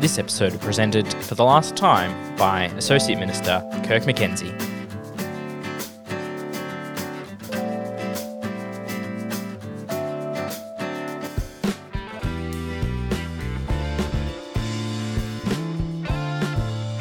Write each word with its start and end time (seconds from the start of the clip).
This 0.00 0.18
episode 0.18 0.60
presented 0.60 1.06
for 1.22 1.36
the 1.36 1.44
last 1.44 1.76
time 1.76 2.34
by 2.34 2.64
Associate 2.76 3.16
Minister 3.16 3.60
Kirk 3.84 4.02
McKenzie. 4.02 4.50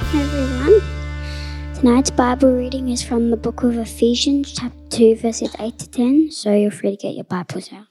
Hi 0.04 0.22
everyone. 0.22 0.80
Tonight's 1.74 2.12
Bible 2.12 2.56
reading 2.56 2.90
is 2.90 3.02
from 3.02 3.32
the 3.32 3.38
book 3.38 3.64
of 3.64 3.80
Ephesians, 3.80 4.54
chapter 4.54 4.78
2, 4.90 5.16
verses 5.16 5.56
8 5.58 5.80
to 5.80 5.90
10, 5.90 6.30
so 6.30 6.54
you're 6.54 6.70
free 6.70 6.92
to 6.92 6.98
get 6.98 7.16
your 7.16 7.24
Bibles 7.24 7.74
out. 7.74 7.88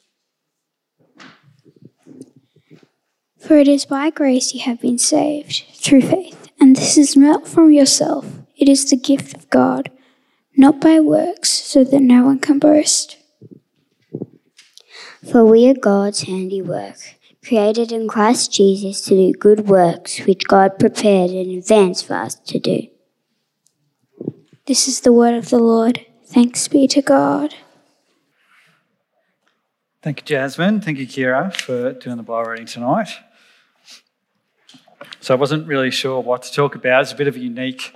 For 3.39 3.57
it 3.57 3.69
is 3.69 3.87
by 3.87 4.11
grace 4.11 4.53
you 4.53 4.61
have 4.63 4.81
been 4.81 4.99
saved, 4.99 5.65
through 5.75 6.03
faith, 6.03 6.49
and 6.61 6.75
this 6.75 6.99
is 6.99 7.17
not 7.17 7.47
from 7.47 7.71
yourself, 7.71 8.27
it 8.57 8.69
is 8.69 8.91
the 8.91 8.97
gift 8.97 9.35
of 9.35 9.49
God, 9.49 9.91
not 10.57 10.81
by 10.81 10.99
works, 10.99 11.51
so 11.51 11.85
that 11.85 12.01
no 12.01 12.25
one 12.25 12.41
can 12.41 12.59
boast. 12.59 13.17
For 15.31 15.45
we 15.45 15.69
are 15.69 15.75
God's 15.75 16.23
handiwork, 16.23 16.97
created 17.45 17.93
in 17.93 18.09
Christ 18.09 18.53
Jesus 18.53 19.03
to 19.03 19.11
do 19.11 19.33
good 19.33 19.69
works 19.69 20.19
which 20.27 20.47
God 20.49 20.79
prepared 20.79 21.31
in 21.31 21.57
advance 21.57 22.03
for 22.03 22.15
us 22.15 22.35
to 22.35 22.59
do. 22.59 22.89
This 24.67 24.89
is 24.89 25.01
the 25.01 25.13
word 25.13 25.35
of 25.35 25.49
the 25.51 25.59
Lord. 25.59 26.05
Thanks 26.27 26.67
be 26.69 26.87
to 26.89 27.01
God. 27.01 27.55
Thank 30.03 30.21
you, 30.21 30.27
Jasmine. 30.27 30.81
Thank 30.81 30.99
you, 30.99 31.07
Kira, 31.07 31.55
for 31.55 31.93
doing 31.93 32.17
the 32.17 32.23
Bible 32.23 32.51
reading 32.51 32.67
tonight. 32.67 33.09
So 35.21 35.35
I 35.35 35.37
wasn't 35.37 35.67
really 35.67 35.91
sure 35.91 36.21
what 36.21 36.43
to 36.43 36.53
talk 36.53 36.75
about. 36.75 37.03
It's 37.03 37.13
a 37.13 37.17
bit 37.17 37.29
of 37.29 37.37
a 37.37 37.41
unique 37.41 37.95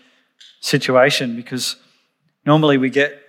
situation 0.60 1.36
because 1.36 1.77
normally 2.44 2.78
we 2.78 2.90
get 2.90 3.20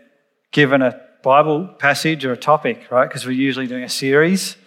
given 0.52 0.82
a 0.82 1.00
Bible 1.24 1.68
passage 1.80 2.26
or 2.26 2.34
a 2.34 2.38
topic, 2.38 2.92
right? 2.92 3.08
Because 3.08 3.26
we're 3.26 3.32
usually 3.32 3.68
doing 3.68 3.84
a 3.84 3.90
series 3.90 4.58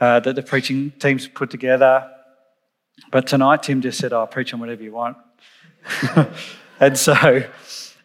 uh, 0.00 0.20
that 0.20 0.34
the 0.34 0.42
preaching 0.42 0.92
teams 0.98 1.26
put 1.26 1.50
together. 1.50 2.08
But 3.10 3.26
tonight, 3.26 3.62
Tim 3.64 3.82
just 3.82 3.98
said, 3.98 4.12
"I'll 4.12 4.26
preach 4.26 4.54
on 4.54 4.60
whatever 4.60 4.82
you 4.82 4.92
want," 4.92 5.16
and 6.80 6.96
so 6.96 7.42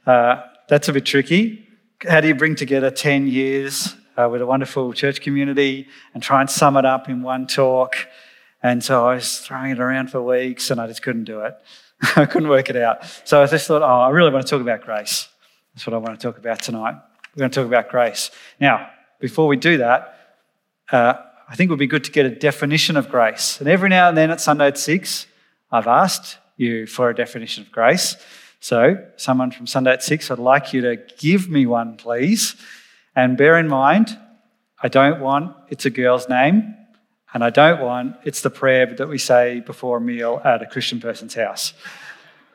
uh, 0.05 0.41
that's 0.67 0.89
a 0.89 0.93
bit 0.93 1.05
tricky. 1.05 1.67
How 2.07 2.19
do 2.19 2.27
you 2.27 2.35
bring 2.35 2.55
together 2.55 2.91
ten 2.91 3.27
years 3.27 3.95
uh, 4.17 4.27
with 4.29 4.41
a 4.41 4.45
wonderful 4.45 4.91
church 4.91 5.21
community 5.21 5.87
and 6.13 6.21
try 6.21 6.41
and 6.41 6.49
sum 6.49 6.75
it 6.77 6.85
up 6.85 7.07
in 7.07 7.21
one 7.21 7.47
talk? 7.47 7.95
And 8.63 8.83
so 8.83 9.07
I 9.07 9.15
was 9.15 9.39
throwing 9.39 9.71
it 9.71 9.79
around 9.79 10.11
for 10.11 10.21
weeks, 10.21 10.71
and 10.71 10.79
I 10.79 10.87
just 10.87 11.01
couldn't 11.01 11.25
do 11.25 11.41
it. 11.41 11.55
I 12.15 12.25
couldn't 12.25 12.49
work 12.49 12.69
it 12.69 12.75
out. 12.75 13.03
So 13.25 13.41
I 13.41 13.47
just 13.47 13.67
thought, 13.67 13.81
"Oh, 13.81 14.01
I 14.01 14.09
really 14.09 14.31
want 14.31 14.45
to 14.45 14.49
talk 14.49 14.61
about 14.61 14.81
grace." 14.81 15.27
That's 15.73 15.87
what 15.87 15.93
I 15.93 15.97
want 15.97 16.19
to 16.19 16.27
talk 16.27 16.37
about 16.37 16.61
tonight. 16.61 16.95
We're 17.35 17.39
going 17.39 17.51
to 17.51 17.59
talk 17.61 17.67
about 17.67 17.89
grace. 17.89 18.29
Now, 18.59 18.89
before 19.19 19.47
we 19.47 19.55
do 19.55 19.77
that, 19.77 20.17
uh, 20.91 21.13
I 21.47 21.55
think 21.55 21.69
it 21.69 21.71
would 21.71 21.79
be 21.79 21.87
good 21.87 22.03
to 22.05 22.11
get 22.11 22.25
a 22.25 22.29
definition 22.29 22.97
of 22.97 23.09
grace. 23.09 23.59
And 23.59 23.69
every 23.69 23.89
now 23.89 24.09
and 24.09 24.17
then 24.17 24.31
at 24.31 24.41
Sunday 24.41 24.67
at 24.67 24.77
6, 24.77 25.27
I've 25.71 25.87
asked 25.87 26.37
you 26.57 26.85
for 26.87 27.09
a 27.09 27.15
definition 27.15 27.63
of 27.63 27.71
grace. 27.71 28.17
So, 28.59 28.97
someone 29.15 29.51
from 29.51 29.65
Sunday 29.65 29.91
at 29.91 30.03
6, 30.03 30.29
I'd 30.29 30.39
like 30.39 30.73
you 30.73 30.81
to 30.81 30.97
give 31.17 31.49
me 31.49 31.65
one, 31.65 31.97
please. 31.97 32.55
And 33.15 33.37
bear 33.37 33.57
in 33.57 33.67
mind, 33.67 34.17
I 34.81 34.87
don't 34.87 35.19
want 35.21 35.55
it's 35.69 35.85
a 35.85 35.89
girl's 35.89 36.27
name, 36.27 36.75
and 37.33 37.43
I 37.43 37.49
don't 37.49 37.81
want 37.81 38.17
it's 38.23 38.41
the 38.41 38.49
prayer 38.49 38.85
that 38.95 39.07
we 39.07 39.17
say 39.17 39.59
before 39.61 39.97
a 39.97 40.01
meal 40.01 40.41
at 40.43 40.61
a 40.61 40.65
Christian 40.65 40.99
person's 40.99 41.33
house. 41.33 41.73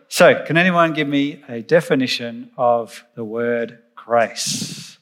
So, 0.08 0.44
can 0.46 0.56
anyone 0.56 0.92
give 0.92 1.08
me 1.08 1.42
a 1.48 1.62
definition 1.62 2.50
of 2.56 3.04
the 3.16 3.24
word 3.24 3.78
grace? 3.96 4.98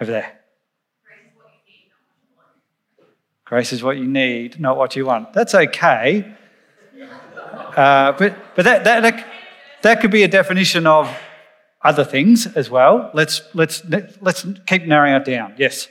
Over 0.00 0.10
there. 0.10 0.38
Grace 3.44 3.72
is 3.72 3.82
what 3.82 3.98
you 3.98 4.06
need, 4.06 4.58
not 4.58 4.78
what 4.78 4.96
you 4.96 5.04
want. 5.04 5.34
That's 5.34 5.54
okay. 5.54 6.34
Uh, 7.76 8.12
but 8.12 8.34
but 8.54 8.64
that, 8.64 8.84
that, 8.84 9.00
that, 9.00 9.26
that 9.82 10.00
could 10.00 10.10
be 10.10 10.22
a 10.22 10.28
definition 10.28 10.86
of 10.86 11.14
other 11.82 12.04
things 12.04 12.46
as 12.46 12.70
well. 12.70 13.10
Let's, 13.12 13.42
let's, 13.54 13.82
let's 14.20 14.46
keep 14.66 14.86
narrowing 14.86 15.14
it 15.14 15.24
down. 15.24 15.54
Yes. 15.58 15.88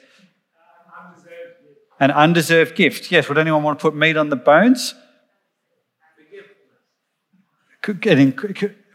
An 2.01 2.09
undeserved 2.11 2.75
gift. 2.75 3.11
Yes. 3.11 3.29
Would 3.29 3.37
anyone 3.37 3.61
want 3.61 3.79
to 3.79 3.83
put 3.83 3.95
meat 3.95 4.17
on 4.17 4.29
the 4.29 4.35
bones? 4.35 4.95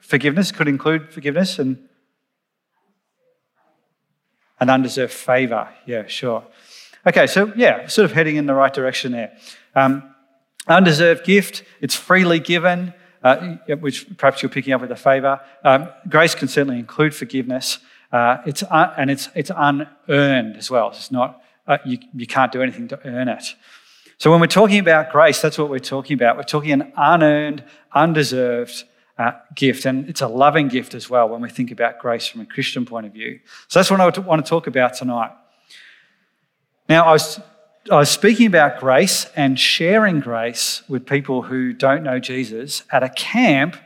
Forgiveness 0.00 0.52
could 0.52 0.68
include 0.68 1.12
forgiveness 1.12 1.58
and 1.58 1.88
an 4.60 4.70
undeserved 4.70 5.12
favour. 5.12 5.68
Yeah, 5.86 6.06
sure. 6.06 6.44
Okay, 7.06 7.26
so 7.28 7.52
yeah, 7.56 7.86
sort 7.86 8.06
of 8.06 8.12
heading 8.12 8.36
in 8.36 8.46
the 8.46 8.54
right 8.54 8.72
direction 8.72 9.12
there. 9.12 9.36
Um, 9.74 10.02
undeserved 10.66 11.24
gift, 11.24 11.62
it's 11.80 11.94
freely 11.94 12.40
given, 12.40 12.92
uh, 13.22 13.56
which 13.80 14.16
perhaps 14.16 14.42
you're 14.42 14.50
picking 14.50 14.72
up 14.72 14.80
with 14.80 14.90
a 14.90 14.96
favour. 14.96 15.40
Um, 15.62 15.88
grace 16.08 16.34
can 16.34 16.48
certainly 16.48 16.80
include 16.80 17.14
forgiveness. 17.14 17.78
Uh, 18.10 18.38
it's 18.46 18.64
un- 18.68 18.92
and 18.96 19.10
it's 19.10 19.28
it's 19.34 19.50
unearned 19.54 20.56
as 20.56 20.70
well. 20.70 20.88
It's 20.88 21.12
not 21.12 21.40
uh, 21.66 21.78
you, 21.84 21.98
you 22.14 22.26
can't 22.26 22.52
do 22.52 22.62
anything 22.62 22.88
to 22.88 23.00
earn 23.06 23.28
it. 23.28 23.54
So 24.18 24.30
when 24.30 24.40
we're 24.40 24.46
talking 24.46 24.78
about 24.78 25.12
grace, 25.12 25.42
that's 25.42 25.58
what 25.58 25.68
we're 25.68 25.78
talking 25.78 26.14
about. 26.14 26.36
We're 26.36 26.44
talking 26.44 26.72
an 26.72 26.92
unearned, 26.96 27.64
undeserved 27.92 28.84
uh, 29.18 29.32
gift, 29.54 29.84
and 29.84 30.08
it's 30.08 30.20
a 30.20 30.28
loving 30.28 30.68
gift 30.68 30.94
as 30.94 31.10
well 31.10 31.28
when 31.28 31.40
we 31.40 31.50
think 31.50 31.70
about 31.70 31.98
grace 31.98 32.26
from 32.26 32.40
a 32.40 32.46
Christian 32.46 32.86
point 32.86 33.06
of 33.06 33.12
view. 33.12 33.40
So 33.68 33.78
that's 33.78 33.90
what 33.90 34.00
I 34.00 34.20
want 34.20 34.44
to 34.44 34.48
talk 34.48 34.66
about 34.66 34.94
tonight. 34.94 35.32
Now, 36.88 37.04
I 37.04 37.12
was, 37.12 37.40
I 37.90 37.96
was 37.96 38.10
speaking 38.10 38.46
about 38.46 38.78
grace 38.78 39.26
and 39.36 39.58
sharing 39.58 40.20
grace 40.20 40.82
with 40.88 41.04
people 41.04 41.42
who 41.42 41.72
don't 41.72 42.02
know 42.02 42.18
Jesus 42.18 42.84
at 42.90 43.02
a 43.02 43.08
camp 43.10 43.76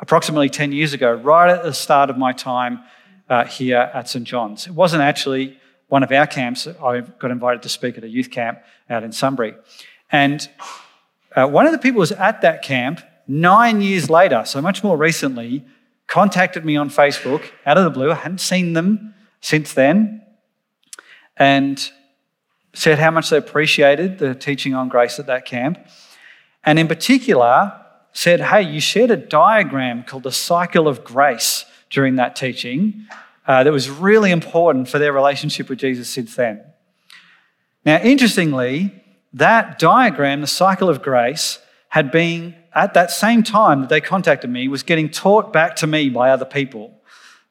approximately 0.00 0.50
10 0.50 0.72
years 0.72 0.92
ago, 0.92 1.12
right 1.12 1.48
at 1.48 1.62
the 1.62 1.72
start 1.72 2.10
of 2.10 2.18
my 2.18 2.32
time 2.32 2.80
uh, 3.30 3.44
here 3.44 3.90
at 3.94 4.08
St. 4.08 4.24
John's. 4.24 4.66
It 4.66 4.72
wasn't 4.72 5.02
actually 5.02 5.58
one 5.92 6.02
of 6.02 6.10
our 6.10 6.26
camps. 6.26 6.66
I 6.66 7.00
got 7.00 7.30
invited 7.30 7.60
to 7.64 7.68
speak 7.68 7.98
at 7.98 8.02
a 8.02 8.08
youth 8.08 8.30
camp 8.30 8.62
out 8.88 9.04
in 9.04 9.12
Sunbury. 9.12 9.52
And 10.10 10.48
uh, 11.36 11.46
one 11.46 11.66
of 11.66 11.72
the 11.72 11.78
people 11.78 11.96
who 11.96 12.00
was 12.00 12.12
at 12.12 12.40
that 12.40 12.62
camp 12.62 13.02
nine 13.28 13.82
years 13.82 14.08
later, 14.08 14.42
so 14.46 14.62
much 14.62 14.82
more 14.82 14.96
recently, 14.96 15.66
contacted 16.06 16.64
me 16.64 16.78
on 16.78 16.88
Facebook 16.88 17.42
out 17.66 17.76
of 17.76 17.84
the 17.84 17.90
blue. 17.90 18.10
I 18.10 18.14
hadn't 18.14 18.40
seen 18.40 18.72
them 18.72 19.12
since 19.42 19.74
then. 19.74 20.22
And 21.36 21.90
said 22.72 22.98
how 22.98 23.10
much 23.10 23.28
they 23.28 23.36
appreciated 23.36 24.16
the 24.16 24.34
teaching 24.34 24.72
on 24.72 24.88
grace 24.88 25.18
at 25.18 25.26
that 25.26 25.44
camp. 25.44 25.78
And 26.64 26.78
in 26.78 26.88
particular, 26.88 27.78
said, 28.14 28.40
Hey, 28.40 28.62
you 28.62 28.80
shared 28.80 29.10
a 29.10 29.16
diagram 29.18 30.04
called 30.04 30.22
the 30.22 30.32
cycle 30.32 30.88
of 30.88 31.04
grace 31.04 31.66
during 31.90 32.16
that 32.16 32.34
teaching 32.34 33.08
uh, 33.46 33.64
that 33.64 33.72
was 33.72 33.90
really 33.90 34.30
important 34.30 34.88
for 34.88 34.98
their 34.98 35.12
relationship 35.12 35.68
with 35.68 35.78
Jesus 35.78 36.08
since 36.08 36.36
then. 36.36 36.62
Now, 37.84 37.98
interestingly, 37.98 39.02
that 39.32 39.78
diagram, 39.78 40.40
the 40.40 40.46
cycle 40.46 40.88
of 40.88 41.02
grace, 41.02 41.58
had 41.88 42.10
been 42.10 42.54
at 42.74 42.94
that 42.94 43.10
same 43.10 43.42
time 43.42 43.80
that 43.80 43.88
they 43.88 44.00
contacted 44.00 44.48
me, 44.48 44.68
was 44.68 44.82
getting 44.82 45.10
taught 45.10 45.52
back 45.52 45.76
to 45.76 45.86
me 45.86 46.08
by 46.08 46.30
other 46.30 46.44
people. 46.44 46.92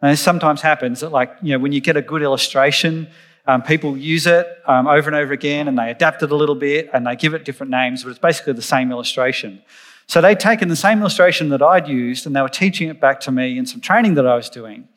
And 0.02 0.12
this 0.12 0.22
sometimes 0.22 0.62
happens 0.62 1.02
that, 1.02 1.12
like, 1.12 1.36
you 1.42 1.54
know, 1.54 1.60
when 1.60 1.72
you 1.72 1.82
get 1.82 1.96
a 1.96 2.02
good 2.02 2.24
illustration, 2.24 3.08
um, 3.46 3.62
people 3.62 3.98
use 3.98 4.26
it 4.28 4.48
um, 4.66 4.88
over 4.88 5.10
and 5.10 5.16
over 5.16 5.34
again 5.34 5.68
and 5.68 5.78
they 5.78 5.92
adapt 5.92 6.24
it 6.24 6.32
a 6.32 6.36
little 6.36 6.56
bit 6.56 6.90
and 6.94 7.06
they 7.06 7.16
give 7.16 7.34
it 7.34 7.44
different 7.44 7.72
names, 7.72 8.04
but 8.04 8.10
it's 8.10 8.20
basically 8.20 8.54
the 8.54 8.62
same 8.62 8.92
illustration. 8.92 9.62
So 10.08 10.22
they'd 10.22 10.40
taken 10.40 10.70
the 10.70 10.76
same 10.76 11.00
illustration 11.00 11.50
that 11.50 11.62
I'd 11.62 11.88
used 11.88 12.26
and 12.26 12.36
they 12.36 12.42
were 12.42 12.50
teaching 12.50 12.90
it 12.90 13.00
back 13.00 13.20
to 13.22 13.32
me 13.32 13.58
in 13.58 13.66
some 13.66 13.82
training 13.82 14.16
that 14.16 14.28
I 14.28 14.36
was 14.36 14.50
doing. 14.50 14.88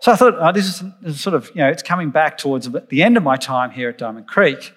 So 0.00 0.12
I 0.12 0.16
thought, 0.16 0.34
oh, 0.38 0.52
this, 0.52 0.82
is, 1.02 1.20
sort 1.20 1.34
of, 1.34 1.50
you 1.54 1.62
know, 1.62 1.68
it's 1.68 1.82
coming 1.82 2.10
back 2.10 2.38
towards 2.38 2.68
the 2.70 3.02
end 3.02 3.16
of 3.16 3.22
my 3.22 3.36
time 3.36 3.70
here 3.70 3.88
at 3.88 3.98
Diamond 3.98 4.28
Creek. 4.28 4.72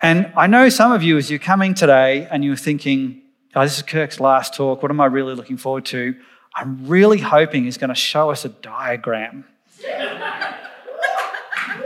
And 0.00 0.30
I 0.36 0.46
know 0.46 0.68
some 0.68 0.92
of 0.92 1.02
you, 1.02 1.16
as 1.16 1.30
you're 1.30 1.38
coming 1.38 1.72
today 1.72 2.28
and 2.30 2.44
you're 2.44 2.56
thinking, 2.56 3.22
oh, 3.54 3.62
this 3.62 3.78
is 3.78 3.82
Kirk's 3.82 4.20
last 4.20 4.54
talk, 4.54 4.82
what 4.82 4.90
am 4.90 5.00
I 5.00 5.06
really 5.06 5.34
looking 5.34 5.56
forward 5.56 5.86
to? 5.86 6.14
I'm 6.54 6.86
really 6.86 7.18
hoping 7.18 7.64
he's 7.64 7.78
going 7.78 7.88
to 7.88 7.94
show 7.94 8.30
us 8.30 8.44
a 8.44 8.50
diagram. 8.50 9.44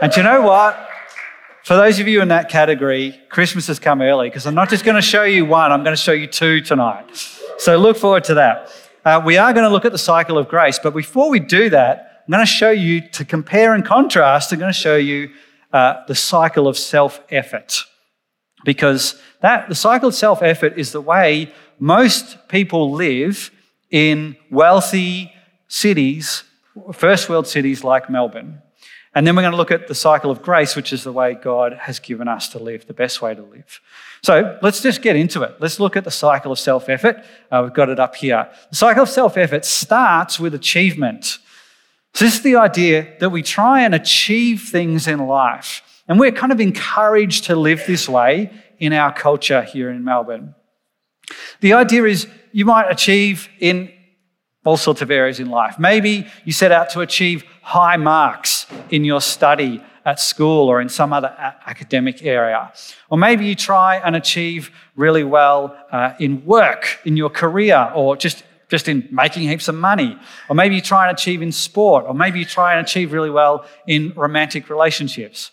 And 0.00 0.14
you 0.16 0.22
know 0.22 0.42
what? 0.42 0.88
For 1.64 1.74
those 1.76 1.98
of 1.98 2.06
you 2.06 2.22
in 2.22 2.28
that 2.28 2.48
category, 2.48 3.20
Christmas 3.30 3.66
has 3.66 3.80
come 3.80 4.00
early 4.00 4.28
because 4.28 4.46
I'm 4.46 4.54
not 4.54 4.70
just 4.70 4.84
going 4.84 4.94
to 4.94 5.02
show 5.02 5.24
you 5.24 5.44
one, 5.44 5.72
I'm 5.72 5.82
going 5.82 5.96
to 5.96 6.00
show 6.00 6.12
you 6.12 6.28
two 6.28 6.60
tonight. 6.60 7.04
So 7.58 7.76
look 7.76 7.96
forward 7.96 8.22
to 8.24 8.34
that. 8.34 8.72
Uh, 9.04 9.20
we 9.24 9.38
are 9.38 9.52
going 9.52 9.64
to 9.64 9.70
look 9.70 9.84
at 9.84 9.90
the 9.90 9.98
cycle 9.98 10.38
of 10.38 10.48
grace, 10.48 10.78
but 10.80 10.94
before 10.94 11.30
we 11.30 11.40
do 11.40 11.68
that, 11.70 12.07
I'm 12.28 12.32
going 12.32 12.44
to 12.44 12.46
show 12.52 12.70
you 12.70 13.00
to 13.12 13.24
compare 13.24 13.72
and 13.72 13.82
contrast, 13.82 14.52
I'm 14.52 14.58
going 14.58 14.70
to 14.70 14.78
show 14.78 14.96
you 14.96 15.30
uh, 15.72 16.04
the 16.06 16.14
cycle 16.14 16.68
of 16.68 16.76
self 16.76 17.20
effort. 17.30 17.84
because 18.66 19.18
that 19.40 19.68
the 19.70 19.74
cycle 19.74 20.08
of 20.08 20.14
self 20.14 20.42
effort 20.42 20.74
is 20.76 20.92
the 20.92 21.00
way 21.00 21.50
most 21.78 22.36
people 22.48 22.92
live 22.92 23.50
in 23.90 24.36
wealthy 24.50 25.32
cities, 25.68 26.44
first 26.92 27.30
world 27.30 27.46
cities 27.46 27.82
like 27.82 28.10
Melbourne. 28.10 28.60
And 29.14 29.26
then 29.26 29.34
we're 29.34 29.42
going 29.42 29.52
to 29.52 29.56
look 29.56 29.70
at 29.70 29.88
the 29.88 29.94
cycle 29.94 30.30
of 30.30 30.42
grace, 30.42 30.76
which 30.76 30.92
is 30.92 31.04
the 31.04 31.12
way 31.12 31.32
God 31.32 31.72
has 31.80 31.98
given 31.98 32.28
us 32.28 32.50
to 32.50 32.58
live, 32.58 32.86
the 32.86 32.92
best 32.92 33.22
way 33.22 33.34
to 33.34 33.42
live. 33.42 33.80
So 34.22 34.58
let's 34.60 34.82
just 34.82 35.00
get 35.00 35.16
into 35.16 35.42
it. 35.44 35.56
Let's 35.60 35.80
look 35.80 35.96
at 35.96 36.04
the 36.04 36.10
cycle 36.10 36.52
of 36.52 36.58
self 36.58 36.90
effort. 36.90 37.24
Uh, 37.50 37.62
we've 37.64 37.74
got 37.74 37.88
it 37.88 37.98
up 37.98 38.16
here. 38.16 38.50
The 38.68 38.76
cycle 38.76 39.04
of 39.04 39.08
self 39.08 39.38
effort 39.38 39.64
starts 39.64 40.38
with 40.38 40.54
achievement. 40.54 41.38
So, 42.14 42.24
this 42.24 42.36
is 42.36 42.42
the 42.42 42.56
idea 42.56 43.14
that 43.20 43.30
we 43.30 43.42
try 43.42 43.82
and 43.82 43.94
achieve 43.94 44.62
things 44.62 45.06
in 45.06 45.26
life. 45.26 45.82
And 46.08 46.18
we're 46.18 46.32
kind 46.32 46.52
of 46.52 46.60
encouraged 46.60 47.44
to 47.44 47.56
live 47.56 47.82
this 47.86 48.08
way 48.08 48.50
in 48.78 48.92
our 48.92 49.12
culture 49.12 49.62
here 49.62 49.90
in 49.90 50.04
Melbourne. 50.04 50.54
The 51.60 51.74
idea 51.74 52.04
is 52.04 52.26
you 52.52 52.64
might 52.64 52.90
achieve 52.90 53.48
in 53.60 53.92
all 54.64 54.76
sorts 54.76 55.02
of 55.02 55.10
areas 55.10 55.40
in 55.40 55.50
life. 55.50 55.78
Maybe 55.78 56.26
you 56.44 56.52
set 56.52 56.72
out 56.72 56.90
to 56.90 57.00
achieve 57.00 57.44
high 57.62 57.96
marks 57.96 58.66
in 58.90 59.04
your 59.04 59.20
study 59.20 59.82
at 60.04 60.18
school 60.18 60.68
or 60.68 60.80
in 60.80 60.88
some 60.88 61.12
other 61.12 61.28
a- 61.28 61.56
academic 61.66 62.24
area. 62.24 62.72
Or 63.10 63.18
maybe 63.18 63.44
you 63.46 63.54
try 63.54 63.96
and 63.96 64.16
achieve 64.16 64.70
really 64.96 65.24
well 65.24 65.76
uh, 65.92 66.14
in 66.18 66.44
work, 66.44 66.98
in 67.04 67.16
your 67.16 67.30
career, 67.30 67.92
or 67.94 68.16
just, 68.16 68.42
just 68.68 68.88
in 68.88 69.08
making 69.10 69.48
heaps 69.48 69.68
of 69.68 69.74
money. 69.74 70.16
Or 70.48 70.54
maybe 70.54 70.74
you 70.76 70.80
try 70.80 71.08
and 71.08 71.16
achieve 71.16 71.42
in 71.42 71.52
sport, 71.52 72.04
or 72.06 72.14
maybe 72.14 72.38
you 72.38 72.44
try 72.44 72.74
and 72.74 72.86
achieve 72.86 73.12
really 73.12 73.30
well 73.30 73.64
in 73.86 74.12
romantic 74.14 74.68
relationships. 74.70 75.50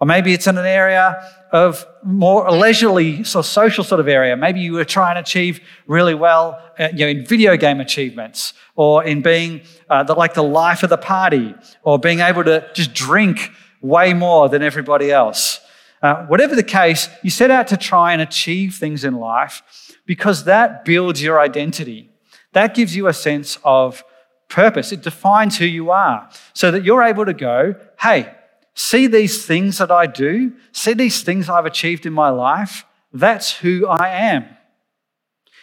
Or 0.00 0.06
maybe 0.06 0.32
it's 0.32 0.48
in 0.48 0.58
an 0.58 0.66
area 0.66 1.24
of 1.52 1.86
more 2.02 2.50
leisurely 2.50 3.22
so 3.22 3.42
social 3.42 3.84
sort 3.84 4.00
of 4.00 4.08
area. 4.08 4.36
Maybe 4.36 4.60
you 4.60 4.72
were 4.72 4.84
trying 4.84 5.14
to 5.14 5.20
achieve 5.20 5.60
really 5.86 6.14
well 6.14 6.60
uh, 6.78 6.88
you 6.92 7.00
know, 7.00 7.08
in 7.08 7.24
video 7.24 7.56
game 7.56 7.80
achievements 7.80 8.54
or 8.74 9.04
in 9.04 9.22
being 9.22 9.60
uh, 9.88 10.02
the, 10.02 10.14
like 10.14 10.34
the 10.34 10.42
life 10.42 10.82
of 10.82 10.90
the 10.90 10.96
party 10.96 11.54
or 11.84 11.98
being 11.98 12.20
able 12.20 12.42
to 12.42 12.68
just 12.74 12.94
drink 12.94 13.50
way 13.80 14.12
more 14.12 14.48
than 14.48 14.62
everybody 14.62 15.12
else. 15.12 15.60
Uh, 16.02 16.26
whatever 16.26 16.56
the 16.56 16.64
case, 16.64 17.08
you 17.22 17.30
set 17.30 17.50
out 17.50 17.68
to 17.68 17.76
try 17.76 18.12
and 18.12 18.20
achieve 18.20 18.74
things 18.74 19.04
in 19.04 19.14
life 19.14 19.62
because 20.04 20.44
that 20.44 20.84
builds 20.84 21.22
your 21.22 21.40
identity. 21.40 22.11
That 22.52 22.74
gives 22.74 22.94
you 22.94 23.08
a 23.08 23.12
sense 23.12 23.58
of 23.64 24.04
purpose. 24.48 24.92
It 24.92 25.02
defines 25.02 25.58
who 25.58 25.64
you 25.64 25.90
are 25.90 26.28
so 26.52 26.70
that 26.70 26.84
you're 26.84 27.02
able 27.02 27.24
to 27.24 27.32
go, 27.32 27.74
hey, 28.00 28.34
see 28.74 29.06
these 29.06 29.44
things 29.44 29.78
that 29.78 29.90
I 29.90 30.06
do, 30.06 30.52
see 30.72 30.92
these 30.92 31.22
things 31.22 31.48
I've 31.48 31.66
achieved 31.66 32.06
in 32.06 32.12
my 32.12 32.28
life. 32.28 32.84
That's 33.12 33.56
who 33.58 33.86
I 33.86 34.08
am. 34.08 34.44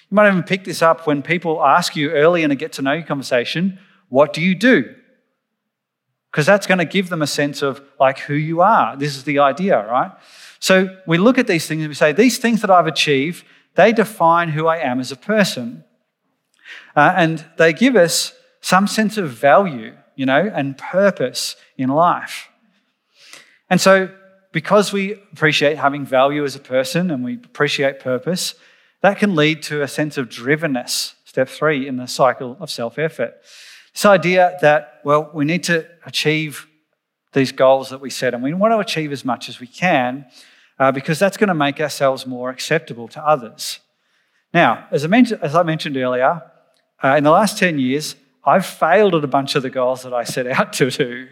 You 0.10 0.16
might 0.16 0.28
even 0.28 0.44
pick 0.44 0.64
this 0.64 0.82
up 0.82 1.06
when 1.06 1.22
people 1.22 1.64
ask 1.64 1.96
you 1.96 2.12
early 2.12 2.42
in 2.44 2.50
a 2.50 2.56
get 2.56 2.74
to 2.74 2.82
know 2.82 2.94
you 2.94 3.04
conversation, 3.04 3.78
what 4.10 4.34
do 4.34 4.42
you 4.42 4.56
do? 4.56 4.96
Because 6.32 6.46
that's 6.46 6.68
going 6.68 6.80
to 6.80 6.86
give 6.86 7.10
them 7.10 7.22
a 7.22 7.28
sense 7.28 7.62
of 7.62 7.82
like 8.00 8.20
who 8.20 8.34
you 8.34 8.62
are. 8.62 8.96
This 8.96 9.16
is 9.16 9.24
the 9.24 9.40
idea, 9.40 9.86
right? 9.86 10.12
So 10.60 10.98
we 11.06 11.18
look 11.18 11.38
at 11.38 11.48
these 11.48 11.68
things 11.68 11.82
and 11.82 11.90
we 11.90 11.96
say, 11.96 12.12
these 12.12 12.40
things 12.40 12.62
that 12.62 12.72
I've 12.72 12.88
achieved, 12.88 13.46
they 13.76 13.94
define 13.94 14.50
who 14.50 14.68
I 14.68 14.78
am 14.78 15.00
as 15.00 15.12
a 15.12 15.16
person. 15.16 15.84
Uh, 16.96 17.14
and 17.16 17.46
they 17.58 17.74
give 17.74 17.96
us 17.96 18.34
some 18.62 18.88
sense 18.88 19.18
of 19.18 19.30
value, 19.30 19.96
you 20.16 20.26
know, 20.26 20.52
and 20.54 20.78
purpose 20.78 21.56
in 21.78 21.90
life. 21.90 22.50
And 23.70 23.80
so, 23.80 24.10
because 24.52 24.92
we 24.92 25.14
appreciate 25.32 25.78
having 25.78 26.06
value 26.06 26.44
as 26.44 26.56
a 26.56 26.60
person 26.60 27.12
and 27.12 27.24
we 27.24 27.36
appreciate 27.36 28.00
purpose, 28.00 28.56
that 29.02 29.18
can 29.18 29.36
lead 29.36 29.64
to 29.64 29.82
a 29.82 29.88
sense 29.88 30.18
of 30.18 30.28
drivenness, 30.28 31.14
step 31.24 31.48
three 31.48 31.88
in 31.88 31.98
the 31.98 32.08
cycle 32.08 32.58
of 32.60 32.70
self 32.70 32.98
effort. 32.98 33.36
This 33.94 34.06
idea 34.06 34.58
that, 34.62 35.00
well, 35.04 35.30
we 35.34 35.46
need 35.46 35.64
to 35.66 35.88
achieve 36.06 36.68
these 37.34 37.52
goals 37.52 37.90
that 37.90 38.02
we 38.02 38.10
set, 38.10 38.34
and 38.34 38.44
we 38.44 38.54
want 38.54 38.74
to 38.74 38.80
achieve 38.80 39.12
as 39.12 39.24
much 39.24 39.50
as 39.50 39.60
we 39.60 39.68
can 39.68 40.26
uh, 40.80 40.92
because 40.92 41.20
that's 41.20 41.38
going 41.38 41.50
to 41.50 41.54
make 41.54 41.80
ourselves 41.80 42.26
more 42.26 42.50
acceptable 42.50 43.08
to 43.10 43.26
others. 43.26 43.80
Now, 44.54 44.88
as 44.92 45.04
I 45.04 45.08
mentioned, 45.08 45.42
as 45.44 45.56
I 45.56 45.64
mentioned 45.64 45.98
earlier, 45.98 46.42
uh, 47.04 47.16
in 47.16 47.24
the 47.24 47.32
last 47.32 47.58
10 47.58 47.80
years, 47.80 48.16
I've 48.44 48.66
failed 48.66 49.16
at 49.16 49.24
a 49.24 49.28
bunch 49.28 49.56
of 49.56 49.64
the 49.64 49.70
goals 49.70 50.04
that 50.04 50.14
I 50.14 50.24
set 50.24 50.48
out 50.60 50.74
to 50.74 50.90
do. 50.90 51.28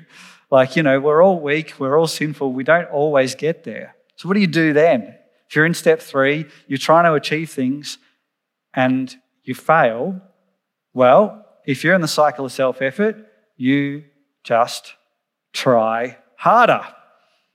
Like, 0.49 0.75
you 0.75 0.83
know, 0.83 0.99
we're 0.99 1.23
all 1.23 1.39
weak, 1.39 1.73
we're 1.77 1.97
all 1.97 2.07
sinful, 2.07 2.53
we 2.53 2.63
don't 2.63 2.89
always 2.89 3.35
get 3.35 3.63
there. 3.63 3.95
So, 4.15 4.27
what 4.27 4.35
do 4.35 4.39
you 4.39 4.47
do 4.47 4.73
then? 4.73 5.15
If 5.49 5.55
you're 5.55 5.65
in 5.65 5.73
step 5.73 6.01
three, 6.01 6.45
you're 6.67 6.77
trying 6.77 7.05
to 7.05 7.13
achieve 7.13 7.49
things 7.49 7.97
and 8.73 9.13
you 9.43 9.55
fail, 9.55 10.21
well, 10.93 11.45
if 11.65 11.83
you're 11.83 11.95
in 11.95 12.01
the 12.01 12.07
cycle 12.07 12.45
of 12.45 12.51
self 12.51 12.81
effort, 12.81 13.17
you 13.55 14.05
just 14.43 14.93
try 15.53 16.17
harder. 16.37 16.85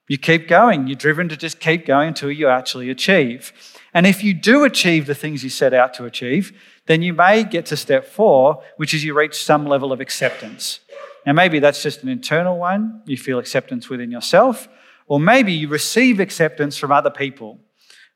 You 0.09 0.19
keep 0.19 0.49
going. 0.49 0.87
You're 0.87 0.97
driven 0.97 1.29
to 1.29 1.37
just 1.37 1.61
keep 1.61 1.87
going 1.87 2.09
until 2.09 2.31
you 2.31 2.49
actually 2.49 2.91
achieve. 2.91 3.53
And 3.95 4.07
if 4.07 4.23
you 4.23 4.35
do 4.35 4.65
achieve 4.65 5.07
the 5.07 5.15
things 5.15 5.45
you 5.45 5.51
set 5.51 5.73
out 5.73 5.95
to 5.95 6.05
achieve, 6.05 6.53
then 6.87 7.03
you 7.03 7.13
may 7.13 7.45
get 7.45 7.67
to 7.67 7.77
step 7.77 8.05
four, 8.05 8.63
which 8.77 8.93
is 8.95 9.05
you 9.05 9.17
reach 9.17 9.45
some 9.45 9.67
level 9.67 9.93
of 9.93 10.01
acceptance. 10.01 10.81
Now, 11.25 11.33
maybe 11.33 11.61
that's 11.61 11.83
just 11.83 12.03
an 12.03 12.09
internal 12.09 12.59
one. 12.59 13.03
You 13.07 13.17
feel 13.17 13.39
acceptance 13.39 13.89
within 13.89 14.11
yourself. 14.11 14.69
Or 15.07 15.21
maybe 15.21 15.53
you 15.53 15.69
receive 15.69 16.19
acceptance 16.19 16.77
from 16.77 16.91
other 16.91 17.11
people. 17.11 17.61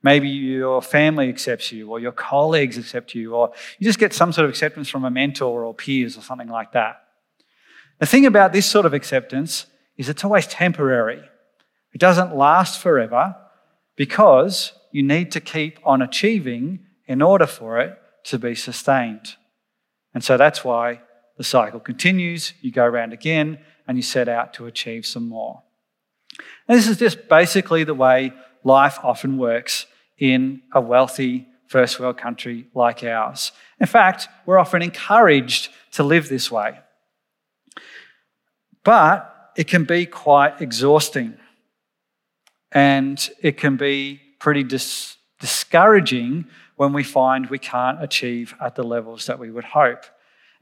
Maybe 0.03 0.29
your 0.29 0.83
family 0.83 1.29
accepts 1.29 1.73
you, 1.73 1.91
or 1.91 2.01
your 2.01 2.13
colleagues 2.13 2.79
accept 2.79 3.15
you, 3.15 3.35
or 3.35 3.53
you 3.79 3.85
just 3.85 3.99
get 3.99 4.13
some 4.13 4.33
sort 4.33 4.45
of 4.45 4.51
acceptance 4.51 4.89
from 4.89 5.05
a 5.05 5.11
mentor 5.11 5.65
or 5.65 5.75
peers 5.75 6.17
or 6.17 6.21
something 6.21 6.49
like 6.49 6.73
that. 6.73 7.03
The 7.99 8.07
thing 8.07 8.27
about 8.27 8.53
this 8.53 8.67
sort 8.67 8.87
of 8.87 8.95
acceptance 8.95 9.67
is 9.97 10.09
it's 10.09 10.25
always 10.25 10.47
temporary. 10.47 11.23
It 11.93 11.99
doesn't 11.99 12.37
last 12.37 12.81
forever 12.81 13.37
because 13.97 14.73
you 14.93 15.03
need 15.03 15.33
to 15.33 15.41
keep 15.41 15.79
on 15.85 16.03
achieving 16.03 16.81
in 17.07 17.23
order 17.23 17.47
for 17.47 17.81
it 17.81 17.99
to 18.27 18.39
be 18.39 18.55
sustained. 18.55 19.37
And 20.15 20.23
so 20.23 20.37
that's 20.37 20.65
why 20.65 21.01
the 21.37 21.45
cycle 21.45 21.81
continues, 21.81 22.55
you 22.61 22.71
go 22.71 22.85
around 22.85 23.13
again, 23.13 23.59
and 23.87 23.97
you 23.97 24.03
set 24.03 24.29
out 24.29 24.55
to 24.55 24.67
achieve 24.67 25.07
some 25.07 25.29
more. 25.29 25.63
And 26.69 26.79
this 26.79 26.89
is 26.89 26.99
just 26.99 27.29
basically 27.29 27.85
the 27.85 27.95
way 27.95 28.33
life 28.65 28.99
often 29.03 29.39
works 29.39 29.87
in 30.19 30.63
a 30.73 30.81
wealthy 30.81 31.47
first 31.69 32.01
world 32.01 32.19
country 32.19 32.67
like 32.75 33.05
ours. 33.05 33.53
In 33.81 33.87
fact, 33.87 34.29
we're 34.45 34.59
often 34.59 34.83
encouraged 34.83 35.69
to 35.93 36.03
live 36.03 36.29
this 36.29 36.51
way. 36.51 36.79
But 38.83 39.53
it 39.57 39.67
can 39.69 39.85
be 39.85 40.07
quite 40.07 40.61
exhausting 40.61 41.37
and 42.73 43.31
it 43.43 43.57
can 43.57 43.77
be 43.77 44.21
pretty 44.39 44.63
dis- 44.63 45.17
discouraging 45.41 46.47
when 46.77 46.93
we 46.93 47.03
find 47.03 47.49
we 47.49 47.59
can't 47.59 48.03
achieve 48.03 48.55
at 48.61 48.75
the 48.75 48.83
levels 48.83 49.27
that 49.27 49.39
we 49.39 49.51
would 49.51 49.65
hope. 49.65 50.05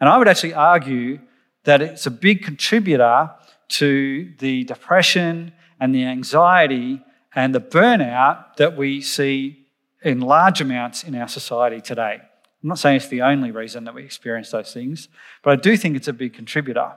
And 0.00 0.08
I 0.08 0.18
would 0.18 0.28
actually 0.28 0.54
argue 0.54 1.20
that 1.64 1.82
it's 1.82 2.06
a 2.06 2.10
big 2.10 2.44
contributor 2.44 3.30
to 3.68 4.32
the 4.38 4.64
depression 4.64 5.52
and 5.80 5.94
the 5.94 6.04
anxiety 6.04 7.02
and 7.34 7.54
the 7.54 7.60
burnout 7.60 8.56
that 8.56 8.76
we 8.76 9.00
see 9.00 9.66
in 10.02 10.20
large 10.20 10.60
amounts 10.60 11.02
in 11.02 11.14
our 11.14 11.28
society 11.28 11.80
today. 11.80 12.20
I'm 12.62 12.68
not 12.68 12.78
saying 12.78 12.96
it's 12.96 13.08
the 13.08 13.22
only 13.22 13.50
reason 13.50 13.84
that 13.84 13.94
we 13.94 14.04
experience 14.04 14.50
those 14.50 14.72
things, 14.72 15.08
but 15.42 15.52
I 15.52 15.56
do 15.56 15.76
think 15.76 15.96
it's 15.96 16.08
a 16.08 16.12
big 16.12 16.34
contributor. 16.34 16.92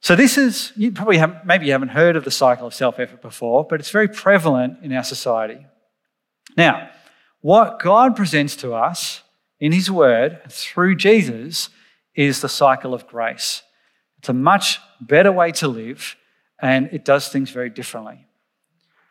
So, 0.00 0.14
this 0.14 0.38
is, 0.38 0.72
you 0.76 0.92
probably 0.92 1.18
have, 1.18 1.44
maybe 1.44 1.66
you 1.66 1.72
haven't 1.72 1.88
heard 1.88 2.14
of 2.14 2.24
the 2.24 2.30
cycle 2.30 2.66
of 2.66 2.74
self 2.74 3.00
effort 3.00 3.22
before, 3.22 3.64
but 3.64 3.80
it's 3.80 3.90
very 3.90 4.06
prevalent 4.06 4.78
in 4.82 4.92
our 4.92 5.02
society. 5.02 5.66
Now, 6.56 6.90
what 7.46 7.78
God 7.78 8.16
presents 8.16 8.56
to 8.56 8.74
us 8.74 9.22
in 9.60 9.70
His 9.70 9.88
Word 9.88 10.40
through 10.50 10.96
Jesus 10.96 11.68
is 12.12 12.40
the 12.40 12.48
cycle 12.48 12.92
of 12.92 13.06
grace. 13.06 13.62
It's 14.18 14.28
a 14.28 14.32
much 14.32 14.80
better 15.00 15.30
way 15.30 15.52
to 15.52 15.68
live, 15.68 16.16
and 16.60 16.88
it 16.92 17.04
does 17.04 17.28
things 17.28 17.50
very 17.50 17.70
differently. 17.70 18.26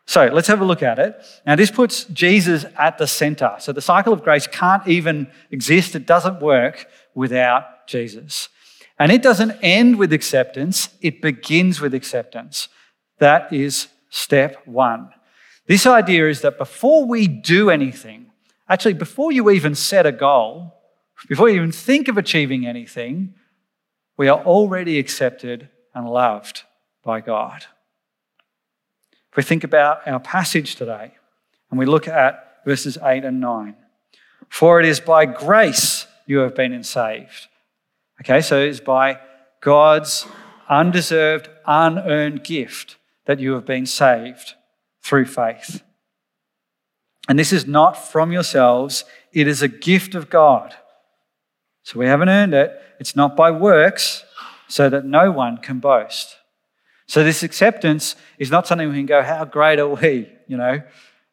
So 0.04 0.26
let's 0.26 0.48
have 0.48 0.60
a 0.60 0.66
look 0.66 0.82
at 0.82 0.98
it. 0.98 1.16
Now, 1.46 1.56
this 1.56 1.70
puts 1.70 2.04
Jesus 2.04 2.66
at 2.78 2.98
the 2.98 3.06
center. 3.06 3.54
So 3.58 3.72
the 3.72 3.80
cycle 3.80 4.12
of 4.12 4.22
grace 4.22 4.46
can't 4.46 4.86
even 4.86 5.28
exist, 5.50 5.94
it 5.94 6.04
doesn't 6.04 6.42
work 6.42 6.88
without 7.14 7.86
Jesus. 7.86 8.50
And 8.98 9.10
it 9.10 9.22
doesn't 9.22 9.52
end 9.62 9.98
with 9.98 10.12
acceptance, 10.12 10.90
it 11.00 11.22
begins 11.22 11.80
with 11.80 11.94
acceptance. 11.94 12.68
That 13.18 13.50
is 13.50 13.88
step 14.10 14.66
one. 14.66 15.08
This 15.66 15.86
idea 15.86 16.28
is 16.28 16.42
that 16.42 16.58
before 16.58 17.06
we 17.06 17.26
do 17.26 17.70
anything, 17.70 18.26
Actually, 18.68 18.94
before 18.94 19.30
you 19.30 19.48
even 19.50 19.74
set 19.74 20.06
a 20.06 20.12
goal, 20.12 20.74
before 21.28 21.48
you 21.48 21.56
even 21.56 21.72
think 21.72 22.08
of 22.08 22.18
achieving 22.18 22.66
anything, 22.66 23.34
we 24.16 24.28
are 24.28 24.42
already 24.44 24.98
accepted 24.98 25.68
and 25.94 26.08
loved 26.08 26.62
by 27.04 27.20
God. 27.20 27.64
If 29.30 29.36
we 29.36 29.42
think 29.42 29.62
about 29.62 30.06
our 30.06 30.18
passage 30.18 30.74
today 30.74 31.12
and 31.70 31.78
we 31.78 31.86
look 31.86 32.08
at 32.08 32.60
verses 32.64 32.98
8 33.00 33.24
and 33.24 33.40
9, 33.40 33.76
for 34.48 34.80
it 34.80 34.86
is 34.86 35.00
by 35.00 35.26
grace 35.26 36.06
you 36.26 36.38
have 36.38 36.54
been 36.54 36.82
saved. 36.82 37.46
Okay, 38.20 38.40
so 38.40 38.60
it's 38.60 38.80
by 38.80 39.20
God's 39.60 40.26
undeserved, 40.68 41.48
unearned 41.66 42.42
gift 42.42 42.96
that 43.26 43.38
you 43.38 43.52
have 43.52 43.64
been 43.64 43.86
saved 43.86 44.54
through 45.06 45.26
faith. 45.26 45.82
And 47.28 47.38
this 47.38 47.52
is 47.52 47.66
not 47.66 47.96
from 47.96 48.32
yourselves, 48.32 49.04
it 49.32 49.46
is 49.46 49.62
a 49.62 49.68
gift 49.68 50.14
of 50.14 50.28
God. 50.28 50.74
So 51.84 52.00
we 52.00 52.06
haven't 52.06 52.28
earned 52.28 52.54
it. 52.54 52.72
It's 52.98 53.14
not 53.14 53.36
by 53.36 53.52
works, 53.52 54.24
so 54.68 54.88
that 54.88 55.04
no 55.04 55.30
one 55.30 55.58
can 55.58 55.78
boast. 55.78 56.36
So 57.06 57.22
this 57.22 57.44
acceptance 57.44 58.16
is 58.38 58.50
not 58.50 58.66
something 58.66 58.88
we 58.88 58.96
can 58.96 59.06
go, 59.06 59.22
How 59.22 59.44
great 59.44 59.78
are 59.78 59.88
we? 59.88 60.28
You 60.48 60.56
know, 60.56 60.82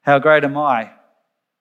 how 0.02 0.20
great 0.20 0.44
am 0.44 0.58
I 0.58 0.92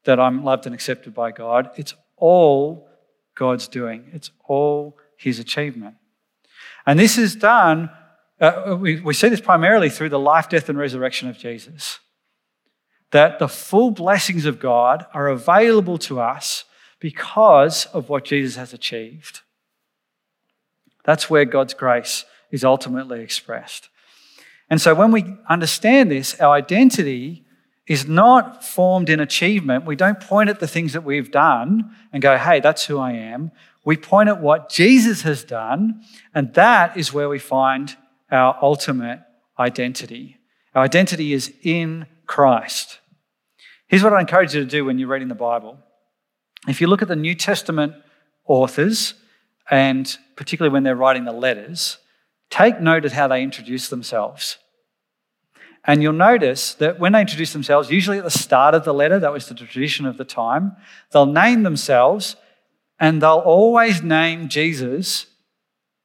that 0.05 0.21
I'm 0.21 0.45
loved 0.45 0.67
and 0.67 0.75
accepted 0.75 1.15
by 1.15 1.31
God? 1.31 1.71
It's 1.77 1.95
all 2.17 2.89
God's 3.35 3.69
doing, 3.69 4.11
it's 4.13 4.31
all 4.45 4.99
His 5.17 5.39
achievement. 5.39 5.95
And 6.85 6.99
this 6.99 7.17
is 7.17 7.35
done, 7.35 7.91
uh, 8.43 8.77
we, 8.79 9.01
we 9.01 9.15
see 9.15 9.29
this 9.29 9.41
primarily 9.41 9.89
through 9.89 10.09
the 10.09 10.19
life, 10.19 10.49
death, 10.49 10.69
and 10.69 10.77
resurrection 10.77 11.29
of 11.29 11.39
Jesus. 11.39 12.01
That 13.13 13.39
the 13.39 13.49
full 13.49 13.93
blessings 13.93 14.47
of 14.47 14.59
God 14.59 15.07
are 15.15 15.29
available 15.29 15.97
to 15.99 16.21
us 16.21 16.65
because 16.99 17.87
of 17.87 18.09
what 18.09 18.25
Jesus 18.25 18.57
has 18.57 18.73
achieved. 18.73 19.41
That's 21.05 21.31
where 21.31 21.45
God's 21.45 21.75
grace 21.75 22.25
is 22.51 22.65
ultimately 22.65 23.21
expressed. 23.21 23.89
And 24.69 24.81
so 24.81 24.95
when 24.95 25.13
we 25.13 25.37
understand 25.49 26.11
this, 26.11 26.39
our 26.41 26.55
identity 26.55 27.45
is 27.87 28.07
not 28.07 28.65
formed 28.65 29.09
in 29.09 29.21
achievement. 29.21 29.85
We 29.85 29.97
don't 29.97 30.21
point 30.21 30.49
at 30.49 30.61
the 30.61 30.69
things 30.69 30.93
that 30.95 31.05
we've 31.05 31.31
done 31.31 31.95
and 32.13 32.23
go, 32.23 32.37
hey, 32.39 32.61
that's 32.61 32.87
who 32.87 32.99
I 32.99 33.13
am. 33.13 33.51
We 33.85 33.97
point 33.97 34.29
at 34.29 34.41
what 34.41 34.69
Jesus 34.69 35.23
has 35.23 35.45
done, 35.45 36.03
and 36.35 36.55
that 36.55 36.97
is 36.97 37.13
where 37.13 37.29
we 37.29 37.41
find 37.41 37.97
our 38.33 38.59
ultimate 38.63 39.21
identity. 39.59 40.39
Our 40.75 40.83
identity 40.83 41.33
is 41.33 41.53
in 41.63 42.07
Christ. 42.27 42.99
Here's 43.87 44.03
what 44.03 44.15
I 44.15 44.21
encourage 44.21 44.55
you 44.55 44.61
to 44.61 44.67
do 44.67 44.85
when 44.85 44.99
you're 44.99 45.09
reading 45.09 45.29
the 45.29 45.35
Bible. 45.35 45.79
If 46.67 46.81
you 46.81 46.87
look 46.87 47.03
at 47.03 47.09
the 47.09 47.17
New 47.17 47.35
Testament 47.35 47.95
authors, 48.47 49.15
and 49.71 50.17
particularly 50.35 50.73
when 50.73 50.83
they're 50.83 50.97
writing 50.97 51.25
the 51.25 51.33
letters, 51.33 51.99
take 52.51 52.81
note 52.81 53.05
of 53.05 53.13
how 53.13 53.29
they 53.29 53.43
introduce 53.43 53.89
themselves. 53.89 54.59
And 55.85 56.03
you'll 56.03 56.13
notice 56.13 56.75
that 56.75 56.99
when 57.01 57.13
they 57.13 57.21
introduce 57.21 57.53
themselves, 57.53 57.91
usually 57.91 58.19
at 58.19 58.25
the 58.25 58.31
start 58.31 58.75
of 58.75 58.85
the 58.85 58.95
letter, 58.95 59.19
that 59.19 59.33
was 59.33 59.49
the 59.49 59.55
tradition 59.55 60.07
of 60.07 60.17
the 60.17 60.25
time, 60.25 60.77
they'll 61.11 61.27
name 61.27 61.65
themselves 61.65 62.37
and 63.01 63.21
they'll 63.21 63.43
always 63.45 64.03
name 64.03 64.49
Jesus 64.49 65.27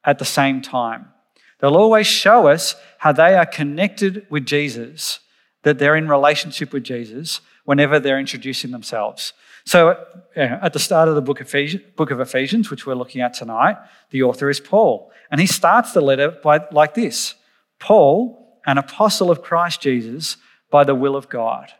at 0.04 0.18
the 0.18 0.26
same 0.26 0.62
time. 0.62 1.10
They'll 1.60 1.76
always 1.76 2.08
show 2.08 2.48
us 2.48 2.76
how 3.00 3.12
they 3.12 3.36
are 3.36 3.46
connected 3.46 4.28
with 4.30 4.46
Jesus, 4.46 5.20
that 5.64 5.80
they're 5.80 5.96
in 5.96 6.08
relationship 6.08 6.72
with 6.74 6.84
Jesus 6.84 7.42
whenever 7.66 8.00
they're 8.00 8.20
introducing 8.20 8.72
themselves. 8.72 9.34
So 9.66 10.06
at 10.36 10.72
the 10.72 10.80
start 10.80 11.10
of 11.10 11.16
the 11.16 11.22
book 11.22 11.42
of, 11.42 11.48
Ephesians, 11.48 11.84
book 11.96 12.12
of 12.12 12.22
Ephesians, 12.22 12.70
which 12.70 12.86
we're 12.86 12.96
looking 12.96 13.22
at 13.22 13.34
tonight, 13.34 13.76
the 14.12 14.24
author 14.24 14.50
is 14.50 14.62
Paul. 14.62 15.12
And 15.30 15.42
he 15.42 15.48
starts 15.48 15.92
the 15.92 16.02
letter 16.02 16.30
by, 16.32 16.62
like 16.72 16.94
this 16.94 17.36
Paul, 17.80 18.60
an 18.66 18.78
apostle 18.78 19.30
of 19.30 19.42
Christ 19.42 19.82
Jesus, 19.82 20.38
by 20.72 20.84
the 20.84 20.96
will 20.96 21.16
of 21.16 21.28
God. 21.28 21.72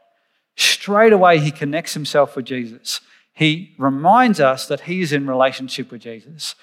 Straight 0.56 1.14
away, 1.14 1.40
he 1.40 1.52
connects 1.52 1.94
himself 1.94 2.36
with 2.36 2.46
Jesus. 2.46 3.00
He 3.34 3.76
reminds 3.78 4.40
us 4.40 4.68
that 4.68 4.82
he 4.82 5.02
is 5.02 5.14
in 5.14 5.28
relationship 5.28 5.92
with 5.92 6.02
Jesus. 6.02 6.56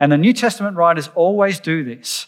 And 0.00 0.10
the 0.10 0.18
New 0.18 0.32
Testament 0.32 0.76
writers 0.76 1.08
always 1.14 1.60
do 1.60 1.84
this. 1.84 2.26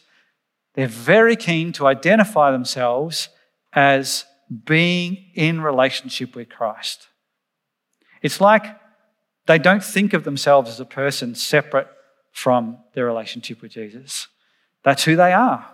They're 0.79 0.87
very 0.87 1.35
keen 1.35 1.73
to 1.73 1.89
identify 1.89 2.53
themselves 2.53 3.31
as 3.73 4.25
being 4.65 5.17
in 5.35 5.61
relationship 5.61 6.37
with 6.37 6.51
Christ. 6.51 7.09
It's 8.23 8.41
like 8.41 8.65
they 9.47 9.59
don't 9.59 9.83
think 9.83 10.13
of 10.13 10.23
themselves 10.23 10.71
as 10.71 10.79
a 10.79 10.85
person 10.85 11.35
separate 11.35 11.89
from 12.31 12.79
their 12.95 13.07
relationship 13.07 13.61
with 13.61 13.73
Jesus. 13.73 14.29
That's 14.85 15.03
who 15.03 15.17
they 15.17 15.33
are. 15.33 15.69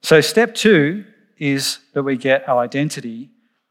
So, 0.00 0.20
step 0.20 0.54
two 0.54 1.04
is 1.36 1.80
that 1.92 2.04
we 2.04 2.16
get 2.16 2.48
our 2.48 2.60
identity 2.60 3.30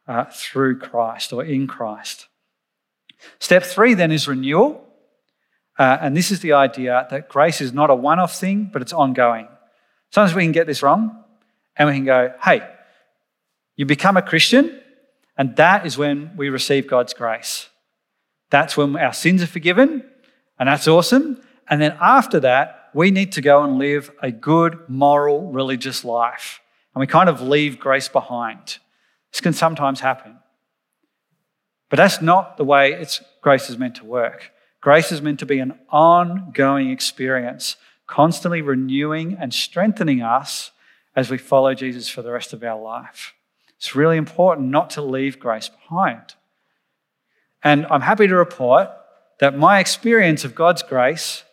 uh, 0.10 0.26
through 0.26 0.80
Christ 0.80 1.32
or 1.32 1.46
in 1.46 1.68
Christ. 1.68 2.28
Step 3.40 3.64
three 3.64 3.94
then 3.94 4.12
is 4.12 4.28
renewal. 4.28 4.86
Uh, 5.78 6.00
and 6.02 6.18
this 6.18 6.32
is 6.32 6.42
the 6.42 6.52
idea 6.52 7.08
that 7.12 7.30
grace 7.30 7.62
is 7.62 7.72
not 7.72 7.90
a 7.90 7.96
one 7.96 8.20
off 8.20 8.38
thing, 8.38 8.70
but 8.74 8.82
it's 8.82 8.92
ongoing. 8.92 9.48
Sometimes 10.12 10.36
we 10.36 10.44
can 10.44 10.52
get 10.52 10.68
this 10.68 10.82
wrong 10.82 11.24
and 11.76 11.88
we 11.88 11.96
can 11.96 12.06
go, 12.06 12.34
hey, 12.44 12.68
you 13.76 13.86
become 13.86 14.18
a 14.18 14.22
Christian, 14.22 14.82
and 15.38 15.56
that 15.56 15.86
is 15.86 15.98
when 15.98 16.36
we 16.36 16.50
receive 16.50 16.88
God's 16.88 17.14
grace. 17.14 17.70
That's 18.50 18.76
when 18.76 18.98
our 18.98 19.14
sins 19.14 19.42
are 19.42 19.48
forgiven, 19.48 20.04
and 20.60 20.68
that's 20.68 20.88
awesome. 20.88 21.42
And 21.70 21.82
then 21.82 21.96
after 22.02 22.42
that, 22.42 22.90
we 22.94 23.12
need 23.12 23.32
to 23.34 23.42
go 23.42 23.64
and 23.64 23.78
live 23.78 24.12
a 24.22 24.32
good, 24.32 24.78
moral, 24.90 25.52
religious 25.52 26.04
life. 26.04 26.60
And 26.94 27.00
we 27.00 27.08
kind 27.08 27.30
of 27.30 27.42
leave 27.42 27.80
grace 27.80 28.10
behind. 28.10 28.80
This 29.32 29.42
can 29.42 29.54
sometimes 29.54 30.00
happen. 30.00 30.40
But 31.90 31.98
that's 31.98 32.22
not 32.22 32.58
the 32.58 32.64
way 32.64 32.94
it's, 32.94 33.22
grace 33.42 33.70
is 33.70 33.78
meant 33.78 33.96
to 33.96 34.06
work. 34.06 34.52
Grace 34.82 35.12
is 35.12 35.22
meant 35.22 35.40
to 35.40 35.46
be 35.46 35.60
an 35.60 35.78
ongoing 35.90 36.90
experience, 36.90 37.76
constantly 38.10 38.62
renewing 38.62 39.38
and 39.40 39.54
strengthening 39.54 40.22
us 40.22 40.72
as 41.16 41.30
we 41.30 41.38
follow 41.38 41.76
Jesus 41.76 42.10
for 42.10 42.24
the 42.24 42.32
rest 42.32 42.54
of 42.54 42.64
our 42.64 42.80
life. 42.82 43.34
It's 43.78 43.96
really 43.96 44.18
important 44.18 44.70
not 44.70 44.90
to 44.92 45.02
leave 45.02 45.40
grace 45.40 45.70
behind. 45.70 46.34
And 47.64 47.86
I'm 47.86 48.02
happy 48.02 48.28
to 48.28 48.36
report 48.36 48.90
that 49.40 49.58
my 49.58 49.80
experience 49.80 50.44
of 50.44 50.56
God's 50.56 50.82
grace 50.82 51.44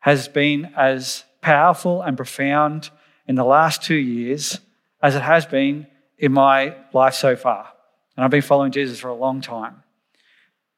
has 0.00 0.26
been 0.26 0.72
as 0.76 1.24
powerful 1.42 2.02
and 2.02 2.16
profound 2.16 2.90
in 3.28 3.36
the 3.36 3.44
last 3.44 3.82
two 3.82 3.94
years 3.94 4.58
as 5.00 5.14
it 5.14 5.22
has 5.22 5.46
been 5.46 5.86
in 6.18 6.32
my 6.32 6.74
life 6.92 7.14
so 7.14 7.36
far. 7.36 7.68
And 8.16 8.24
I've 8.24 8.30
been 8.30 8.42
following 8.42 8.72
Jesus 8.72 8.98
for 8.98 9.08
a 9.08 9.14
long 9.14 9.40
time. 9.40 9.84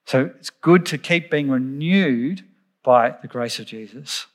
So 0.04 0.30
it's 0.38 0.50
good 0.50 0.84
to 0.86 0.98
keep 0.98 1.30
being 1.30 1.48
renewed 1.48 2.44
by 2.82 3.14
the 3.22 3.28
grace 3.28 3.58
of 3.58 3.66
Jesus. 3.66 4.26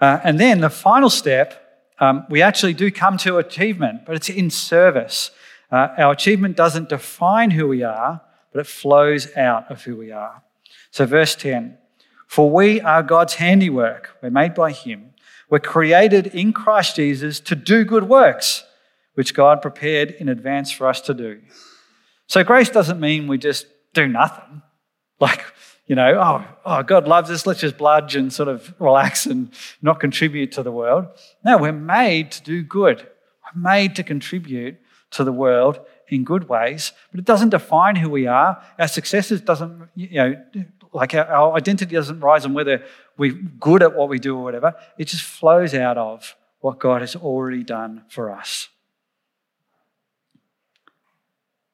Uh, 0.00 0.18
and 0.24 0.40
then 0.40 0.60
the 0.60 0.70
final 0.70 1.10
step 1.10 1.70
um, 2.00 2.24
we 2.30 2.40
actually 2.40 2.72
do 2.72 2.90
come 2.90 3.18
to 3.18 3.36
achievement, 3.36 4.06
but 4.06 4.16
it's 4.16 4.30
in 4.30 4.48
service. 4.48 5.30
Uh, 5.70 5.88
our 5.98 6.12
achievement 6.12 6.56
doesn't 6.56 6.88
define 6.88 7.50
who 7.50 7.68
we 7.68 7.82
are, 7.82 8.22
but 8.52 8.60
it 8.60 8.66
flows 8.66 9.36
out 9.36 9.70
of 9.70 9.84
who 9.84 9.96
we 9.96 10.10
are. 10.10 10.42
So, 10.90 11.04
verse 11.04 11.34
10 11.34 11.76
For 12.26 12.50
we 12.50 12.80
are 12.80 13.02
God's 13.02 13.34
handiwork, 13.34 14.16
we're 14.22 14.30
made 14.30 14.54
by 14.54 14.72
Him. 14.72 15.10
We're 15.50 15.58
created 15.58 16.28
in 16.28 16.52
Christ 16.52 16.96
Jesus 16.96 17.38
to 17.40 17.54
do 17.54 17.84
good 17.84 18.08
works, 18.08 18.64
which 19.14 19.34
God 19.34 19.60
prepared 19.60 20.12
in 20.12 20.28
advance 20.28 20.70
for 20.70 20.86
us 20.86 21.00
to 21.02 21.14
do. 21.14 21.40
So, 22.28 22.42
grace 22.42 22.70
doesn't 22.70 22.98
mean 22.98 23.28
we 23.28 23.36
just 23.36 23.66
do 23.92 24.08
nothing. 24.08 24.62
Like, 25.20 25.44
you 25.90 25.96
know, 25.96 26.20
oh, 26.20 26.44
oh, 26.64 26.82
God 26.84 27.08
loves 27.08 27.32
us, 27.32 27.46
let's 27.46 27.58
just 27.58 27.76
bludge 27.76 28.14
and 28.14 28.32
sort 28.32 28.48
of 28.48 28.72
relax 28.78 29.26
and 29.26 29.50
not 29.82 29.98
contribute 29.98 30.52
to 30.52 30.62
the 30.62 30.70
world. 30.70 31.06
No, 31.44 31.58
we're 31.58 31.72
made 31.72 32.30
to 32.30 32.42
do 32.44 32.62
good. 32.62 33.08
We're 33.42 33.60
made 33.60 33.96
to 33.96 34.04
contribute 34.04 34.76
to 35.10 35.24
the 35.24 35.32
world 35.32 35.80
in 36.06 36.22
good 36.22 36.48
ways, 36.48 36.92
but 37.10 37.18
it 37.18 37.26
doesn't 37.26 37.48
define 37.48 37.96
who 37.96 38.08
we 38.08 38.28
are. 38.28 38.62
Our 38.78 38.86
successes 38.86 39.40
doesn't, 39.40 39.88
you 39.96 40.14
know, 40.14 40.44
like 40.92 41.12
our, 41.12 41.26
our 41.26 41.56
identity 41.56 41.96
doesn't 41.96 42.20
rise 42.20 42.44
on 42.44 42.54
whether 42.54 42.84
we're 43.16 43.32
good 43.58 43.82
at 43.82 43.96
what 43.96 44.08
we 44.08 44.20
do 44.20 44.36
or 44.36 44.44
whatever. 44.44 44.76
It 44.96 45.06
just 45.06 45.24
flows 45.24 45.74
out 45.74 45.98
of 45.98 46.36
what 46.60 46.78
God 46.78 47.00
has 47.00 47.16
already 47.16 47.64
done 47.64 48.04
for 48.08 48.30
us. 48.30 48.68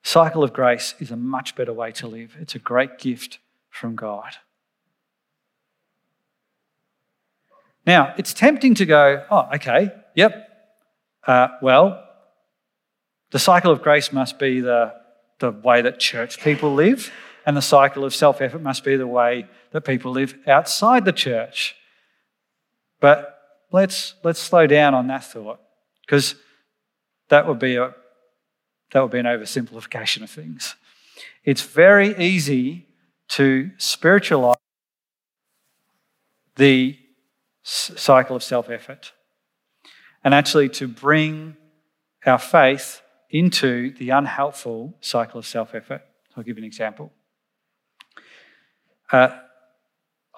Cycle 0.02 0.42
of 0.42 0.54
grace 0.54 0.94
is 1.00 1.10
a 1.10 1.16
much 1.16 1.54
better 1.54 1.74
way 1.74 1.92
to 1.92 2.06
live. 2.06 2.34
It's 2.40 2.54
a 2.54 2.58
great 2.58 2.96
gift 2.96 3.40
from 3.76 3.94
God. 3.94 4.36
Now, 7.86 8.14
it's 8.18 8.34
tempting 8.34 8.74
to 8.76 8.86
go, 8.86 9.24
oh, 9.30 9.48
okay, 9.54 9.92
yep, 10.14 10.48
uh, 11.26 11.48
well, 11.62 12.02
the 13.30 13.38
cycle 13.38 13.70
of 13.70 13.82
grace 13.82 14.12
must 14.12 14.38
be 14.38 14.60
the, 14.60 14.92
the 15.38 15.52
way 15.52 15.82
that 15.82 16.00
church 16.00 16.40
people 16.40 16.74
live, 16.74 17.12
and 17.44 17.56
the 17.56 17.62
cycle 17.62 18.04
of 18.04 18.14
self 18.14 18.40
effort 18.40 18.60
must 18.60 18.82
be 18.82 18.96
the 18.96 19.06
way 19.06 19.46
that 19.70 19.82
people 19.82 20.10
live 20.10 20.36
outside 20.46 21.04
the 21.04 21.12
church. 21.12 21.76
But 23.00 23.38
let's, 23.70 24.14
let's 24.24 24.40
slow 24.40 24.66
down 24.66 24.94
on 24.94 25.06
that 25.08 25.24
thought, 25.24 25.60
because 26.00 26.34
that 27.28 27.46
would 27.46 27.58
be 27.58 27.76
a 27.76 27.94
that 28.92 29.02
would 29.02 29.10
be 29.10 29.18
an 29.18 29.26
oversimplification 29.26 30.22
of 30.22 30.30
things. 30.30 30.76
It's 31.44 31.62
very 31.62 32.16
easy 32.18 32.85
to 33.28 33.70
spiritualize 33.76 34.56
the 36.56 36.98
cycle 37.62 38.36
of 38.36 38.42
self 38.42 38.70
effort 38.70 39.12
and 40.24 40.34
actually 40.34 40.68
to 40.68 40.88
bring 40.88 41.56
our 42.24 42.38
faith 42.38 43.02
into 43.30 43.92
the 43.96 44.10
unhelpful 44.10 44.94
cycle 45.00 45.38
of 45.38 45.46
self 45.46 45.74
effort. 45.74 46.02
I'll 46.36 46.42
give 46.42 46.56
you 46.58 46.62
an 46.62 46.66
example. 46.66 47.12
Uh, 49.10 49.38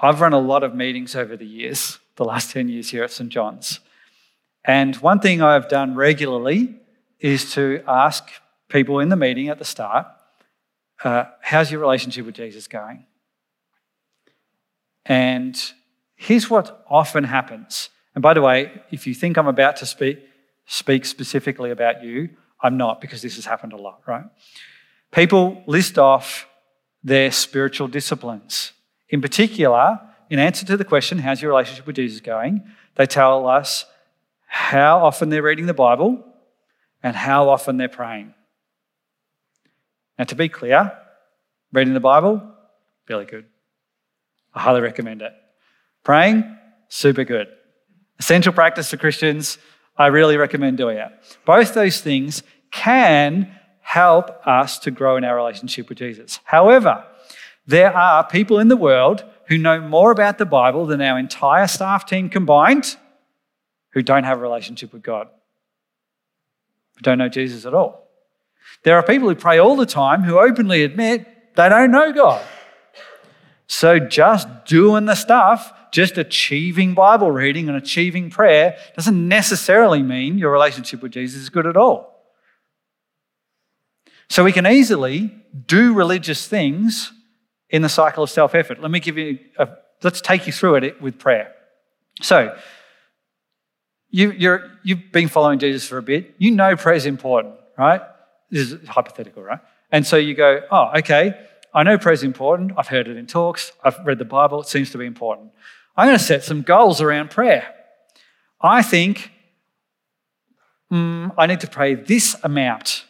I've 0.00 0.20
run 0.20 0.32
a 0.32 0.38
lot 0.38 0.62
of 0.62 0.74
meetings 0.74 1.16
over 1.16 1.36
the 1.36 1.46
years, 1.46 1.98
the 2.16 2.24
last 2.24 2.50
10 2.50 2.68
years 2.68 2.90
here 2.90 3.04
at 3.04 3.10
St. 3.10 3.30
John's. 3.30 3.80
And 4.64 4.96
one 4.96 5.20
thing 5.20 5.40
I've 5.40 5.68
done 5.68 5.94
regularly 5.94 6.74
is 7.20 7.52
to 7.54 7.82
ask 7.86 8.28
people 8.68 9.00
in 9.00 9.08
the 9.08 9.16
meeting 9.16 9.48
at 9.48 9.58
the 9.58 9.64
start, 9.64 10.06
uh, 11.04 11.24
how's 11.40 11.70
your 11.70 11.80
relationship 11.80 12.26
with 12.26 12.34
Jesus 12.34 12.66
going? 12.66 13.06
And 15.06 15.56
here's 16.16 16.50
what 16.50 16.84
often 16.88 17.24
happens. 17.24 17.90
And 18.14 18.22
by 18.22 18.34
the 18.34 18.42
way, 18.42 18.82
if 18.90 19.06
you 19.06 19.14
think 19.14 19.36
I'm 19.36 19.46
about 19.46 19.76
to 19.76 19.86
speak, 19.86 20.18
speak 20.66 21.04
specifically 21.04 21.70
about 21.70 22.02
you, 22.02 22.30
I'm 22.60 22.76
not 22.76 23.00
because 23.00 23.22
this 23.22 23.36
has 23.36 23.46
happened 23.46 23.72
a 23.72 23.76
lot, 23.76 24.02
right? 24.06 24.24
People 25.12 25.62
list 25.66 25.98
off 25.98 26.46
their 27.02 27.30
spiritual 27.30 27.88
disciplines. 27.88 28.72
In 29.08 29.22
particular, 29.22 30.00
in 30.28 30.38
answer 30.38 30.66
to 30.66 30.76
the 30.76 30.84
question, 30.84 31.18
how's 31.18 31.40
your 31.40 31.52
relationship 31.52 31.86
with 31.86 31.96
Jesus 31.96 32.20
going? 32.20 32.64
They 32.96 33.06
tell 33.06 33.46
us 33.46 33.86
how 34.46 35.04
often 35.04 35.28
they're 35.28 35.42
reading 35.42 35.66
the 35.66 35.74
Bible 35.74 36.24
and 37.02 37.14
how 37.14 37.48
often 37.48 37.76
they're 37.76 37.88
praying. 37.88 38.34
Now, 40.18 40.24
to 40.24 40.34
be 40.34 40.48
clear, 40.48 40.92
reading 41.72 41.94
the 41.94 42.00
Bible, 42.00 42.42
really 43.08 43.24
good. 43.24 43.46
I 44.52 44.60
highly 44.60 44.80
recommend 44.80 45.22
it. 45.22 45.32
Praying, 46.02 46.56
super 46.88 47.24
good. 47.24 47.48
Essential 48.18 48.52
practice 48.52 48.90
for 48.90 48.96
Christians, 48.96 49.58
I 49.96 50.08
really 50.08 50.36
recommend 50.36 50.76
doing 50.76 50.98
it. 50.98 51.10
Both 51.44 51.74
those 51.74 52.00
things 52.00 52.42
can 52.70 53.54
help 53.80 54.46
us 54.46 54.78
to 54.80 54.90
grow 54.90 55.16
in 55.16 55.24
our 55.24 55.36
relationship 55.36 55.88
with 55.88 55.98
Jesus. 55.98 56.40
However, 56.44 57.04
there 57.66 57.94
are 57.96 58.26
people 58.26 58.58
in 58.58 58.68
the 58.68 58.76
world 58.76 59.24
who 59.46 59.56
know 59.56 59.80
more 59.80 60.10
about 60.10 60.38
the 60.38 60.46
Bible 60.46 60.86
than 60.86 61.00
our 61.00 61.18
entire 61.18 61.66
staff 61.66 62.06
team 62.06 62.28
combined 62.28 62.96
who 63.92 64.02
don't 64.02 64.24
have 64.24 64.38
a 64.38 64.42
relationship 64.42 64.92
with 64.92 65.02
God, 65.02 65.28
who 66.96 67.02
don't 67.02 67.18
know 67.18 67.28
Jesus 67.28 67.64
at 67.64 67.74
all. 67.74 68.07
There 68.84 68.96
are 68.96 69.02
people 69.02 69.28
who 69.28 69.34
pray 69.34 69.58
all 69.58 69.76
the 69.76 69.86
time 69.86 70.22
who 70.22 70.38
openly 70.38 70.82
admit 70.82 71.26
they 71.56 71.68
don't 71.68 71.90
know 71.90 72.12
God. 72.12 72.44
So 73.66 73.98
just 73.98 74.48
doing 74.64 75.04
the 75.04 75.14
stuff, 75.14 75.72
just 75.92 76.16
achieving 76.16 76.94
Bible 76.94 77.30
reading 77.30 77.68
and 77.68 77.76
achieving 77.76 78.30
prayer 78.30 78.78
doesn't 78.96 79.28
necessarily 79.28 80.02
mean 80.02 80.38
your 80.38 80.50
relationship 80.50 81.02
with 81.02 81.12
Jesus 81.12 81.42
is 81.42 81.48
good 81.50 81.66
at 81.66 81.76
all. 81.76 82.14
So 84.30 84.44
we 84.44 84.52
can 84.52 84.66
easily 84.66 85.34
do 85.66 85.94
religious 85.94 86.46
things 86.46 87.12
in 87.70 87.82
the 87.82 87.88
cycle 87.88 88.22
of 88.22 88.30
self 88.30 88.54
effort. 88.54 88.80
Let 88.80 88.90
me 88.90 89.00
give 89.00 89.18
you, 89.18 89.38
a, 89.58 89.68
let's 90.02 90.20
take 90.20 90.46
you 90.46 90.52
through 90.52 90.76
it 90.76 91.00
with 91.00 91.18
prayer. 91.18 91.52
So, 92.22 92.56
you, 94.10 94.32
you're, 94.32 94.70
you've 94.82 95.12
been 95.12 95.28
following 95.28 95.58
Jesus 95.58 95.86
for 95.86 95.98
a 95.98 96.02
bit. 96.02 96.34
You 96.38 96.50
know 96.50 96.76
prayer 96.76 96.96
is 96.96 97.06
important, 97.06 97.54
right? 97.76 98.00
This 98.50 98.72
is 98.72 98.88
hypothetical, 98.88 99.42
right? 99.42 99.60
And 99.90 100.06
so 100.06 100.16
you 100.16 100.34
go, 100.34 100.62
oh, 100.70 100.90
okay, 100.98 101.34
I 101.74 101.82
know 101.82 101.98
prayer 101.98 102.14
is 102.14 102.22
important. 102.22 102.72
I've 102.76 102.88
heard 102.88 103.08
it 103.08 103.16
in 103.16 103.26
talks. 103.26 103.72
I've 103.84 103.98
read 104.04 104.18
the 104.18 104.24
Bible. 104.24 104.62
It 104.62 104.68
seems 104.68 104.90
to 104.90 104.98
be 104.98 105.06
important. 105.06 105.50
I'm 105.96 106.06
going 106.06 106.18
to 106.18 106.24
set 106.24 106.44
some 106.44 106.62
goals 106.62 107.00
around 107.00 107.30
prayer. 107.30 107.74
I 108.60 108.82
think 108.82 109.30
mm, 110.92 111.32
I 111.36 111.46
need 111.46 111.60
to 111.60 111.68
pray 111.68 111.94
this 111.94 112.36
amount 112.42 113.04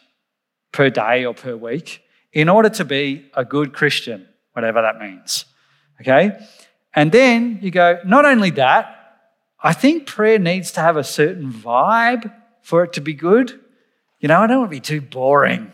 per 0.71 0.89
day 0.89 1.25
or 1.25 1.33
per 1.33 1.55
week 1.55 2.03
in 2.33 2.49
order 2.49 2.69
to 2.69 2.85
be 2.85 3.29
a 3.33 3.43
good 3.43 3.73
Christian, 3.73 4.27
whatever 4.53 4.81
that 4.81 4.99
means. 4.99 5.45
Okay? 6.01 6.39
And 6.93 7.11
then 7.11 7.59
you 7.61 7.71
go, 7.71 7.99
not 8.05 8.25
only 8.25 8.49
that, 8.51 8.95
I 9.61 9.73
think 9.73 10.05
prayer 10.05 10.39
needs 10.39 10.71
to 10.73 10.81
have 10.81 10.97
a 10.97 11.03
certain 11.03 11.51
vibe 11.51 12.33
for 12.61 12.83
it 12.83 12.93
to 12.93 13.01
be 13.01 13.13
good. 13.13 13.59
You 14.19 14.27
know, 14.27 14.39
I 14.39 14.47
don't 14.47 14.59
want 14.59 14.71
to 14.71 14.75
be 14.75 14.81
too 14.81 15.01
boring. 15.01 15.71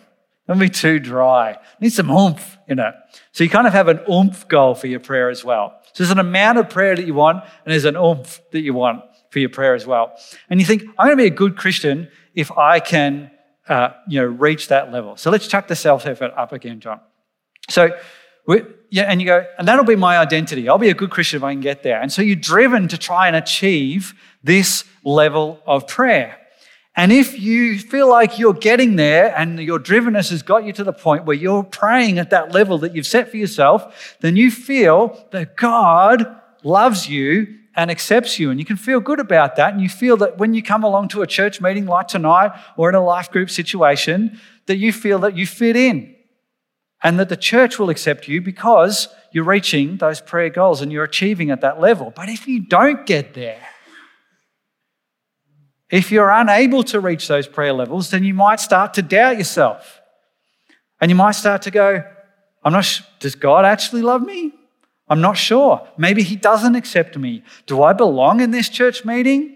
I 0.47 0.53
don't 0.53 0.59
want 0.59 0.61
to 0.61 0.65
be 0.65 0.69
too 0.69 0.99
dry. 0.99 1.53
I 1.53 1.57
need 1.79 1.93
some 1.93 2.11
oomph 2.11 2.57
in 2.67 2.79
it. 2.79 2.93
So 3.31 3.43
you 3.43 3.49
kind 3.49 3.65
of 3.65 3.73
have 3.73 3.87
an 3.87 4.01
oomph 4.09 4.47
goal 4.47 4.75
for 4.75 4.87
your 4.87 4.99
prayer 4.99 5.29
as 5.29 5.43
well. 5.43 5.79
So 5.93 6.03
there's 6.03 6.11
an 6.11 6.19
amount 6.19 6.59
of 6.59 6.69
prayer 6.69 6.95
that 6.95 7.05
you 7.05 7.13
want, 7.13 7.43
and 7.43 7.71
there's 7.71 7.85
an 7.85 7.95
oomph 7.95 8.41
that 8.51 8.61
you 8.61 8.73
want 8.73 9.03
for 9.31 9.39
your 9.39 9.49
prayer 9.49 9.73
as 9.73 9.87
well. 9.87 10.13
And 10.49 10.59
you 10.59 10.65
think, 10.65 10.83
I'm 10.97 11.07
going 11.07 11.17
to 11.17 11.23
be 11.23 11.27
a 11.27 11.35
good 11.35 11.57
Christian 11.57 12.09
if 12.35 12.51
I 12.51 12.79
can, 12.79 13.31
uh, 13.67 13.89
you 14.07 14.21
know, 14.21 14.27
reach 14.27 14.67
that 14.67 14.91
level. 14.91 15.17
So 15.17 15.31
let's 15.31 15.47
chuck 15.47 15.67
the 15.67 15.75
self-effort 15.75 16.31
up 16.37 16.53
again, 16.53 16.79
John. 16.79 16.99
So 17.69 17.89
yeah, 18.91 19.03
and 19.03 19.19
you 19.19 19.25
go, 19.25 19.43
and 19.57 19.67
that'll 19.67 19.85
be 19.85 19.95
my 19.95 20.19
identity. 20.19 20.69
I'll 20.69 20.77
be 20.77 20.89
a 20.89 20.93
good 20.93 21.09
Christian 21.09 21.37
if 21.37 21.43
I 21.43 21.51
can 21.53 21.61
get 21.61 21.81
there. 21.81 21.99
And 21.99 22.11
so 22.11 22.21
you're 22.21 22.35
driven 22.35 22.87
to 22.89 22.97
try 22.97 23.25
and 23.25 23.35
achieve 23.35 24.13
this 24.43 24.83
level 25.03 25.59
of 25.65 25.87
prayer. 25.87 26.37
And 26.97 27.11
if 27.11 27.37
you 27.37 27.77
feel 27.77 28.09
like 28.09 28.39
you're 28.39 28.53
getting 28.53 28.95
there 28.95 29.37
and 29.37 29.59
your 29.59 29.79
drivenness 29.79 30.29
has 30.29 30.41
got 30.41 30.63
you 30.63 30.71
to 30.73 30.83
the 30.83 30.93
point 30.93 31.25
where 31.25 31.35
you're 31.35 31.63
praying 31.63 32.19
at 32.19 32.29
that 32.29 32.53
level 32.53 32.77
that 32.79 32.95
you've 32.95 33.05
set 33.05 33.29
for 33.29 33.37
yourself, 33.37 34.15
then 34.21 34.37
you 34.37 34.49
feel 34.49 35.27
that 35.31 35.57
God 35.57 36.25
loves 36.63 37.09
you 37.09 37.59
and 37.75 37.91
accepts 37.91 38.39
you. 38.39 38.49
And 38.49 38.59
you 38.59 38.65
can 38.65 38.77
feel 38.77 39.01
good 39.01 39.19
about 39.19 39.57
that. 39.57 39.73
And 39.73 39.81
you 39.81 39.89
feel 39.89 40.15
that 40.17 40.37
when 40.37 40.53
you 40.53 40.63
come 40.63 40.83
along 40.83 41.09
to 41.09 41.21
a 41.21 41.27
church 41.27 41.59
meeting 41.59 41.85
like 41.85 42.07
tonight 42.07 42.51
or 42.77 42.87
in 42.87 42.95
a 42.95 43.03
life 43.03 43.29
group 43.29 43.49
situation, 43.49 44.39
that 44.67 44.77
you 44.77 44.93
feel 44.93 45.19
that 45.19 45.35
you 45.35 45.45
fit 45.45 45.75
in 45.75 46.15
and 47.03 47.19
that 47.19 47.27
the 47.27 47.37
church 47.37 47.77
will 47.77 47.89
accept 47.89 48.27
you 48.29 48.41
because 48.41 49.09
you're 49.31 49.43
reaching 49.43 49.97
those 49.97 50.21
prayer 50.21 50.49
goals 50.49 50.81
and 50.81 50.93
you're 50.93 51.03
achieving 51.03 51.51
at 51.51 51.59
that 51.59 51.81
level. 51.81 52.13
But 52.15 52.29
if 52.29 52.47
you 52.47 52.61
don't 52.61 53.05
get 53.05 53.33
there, 53.33 53.59
if 55.95 56.11
you're 56.11 56.29
unable 56.29 56.83
to 56.83 56.99
reach 56.99 57.27
those 57.27 57.47
prayer 57.47 57.73
levels, 57.73 58.09
then 58.09 58.23
you 58.23 58.33
might 58.33 58.59
start 58.59 58.93
to 58.95 59.01
doubt 59.01 59.37
yourself. 59.37 60.01
And 60.99 61.09
you 61.09 61.15
might 61.15 61.33
start 61.33 61.61
to 61.63 61.71
go, 61.71 62.03
I'm 62.63 62.73
not 62.73 62.81
sure, 62.81 63.05
does 63.19 63.35
God 63.35 63.63
actually 63.63 64.01
love 64.01 64.21
me? 64.21 64.53
I'm 65.07 65.21
not 65.21 65.37
sure. 65.37 65.87
Maybe 65.97 66.23
He 66.23 66.35
doesn't 66.35 66.75
accept 66.75 67.17
me. 67.17 67.43
Do 67.67 67.83
I 67.83 67.93
belong 67.93 68.41
in 68.41 68.51
this 68.51 68.69
church 68.69 69.05
meeting? 69.05 69.55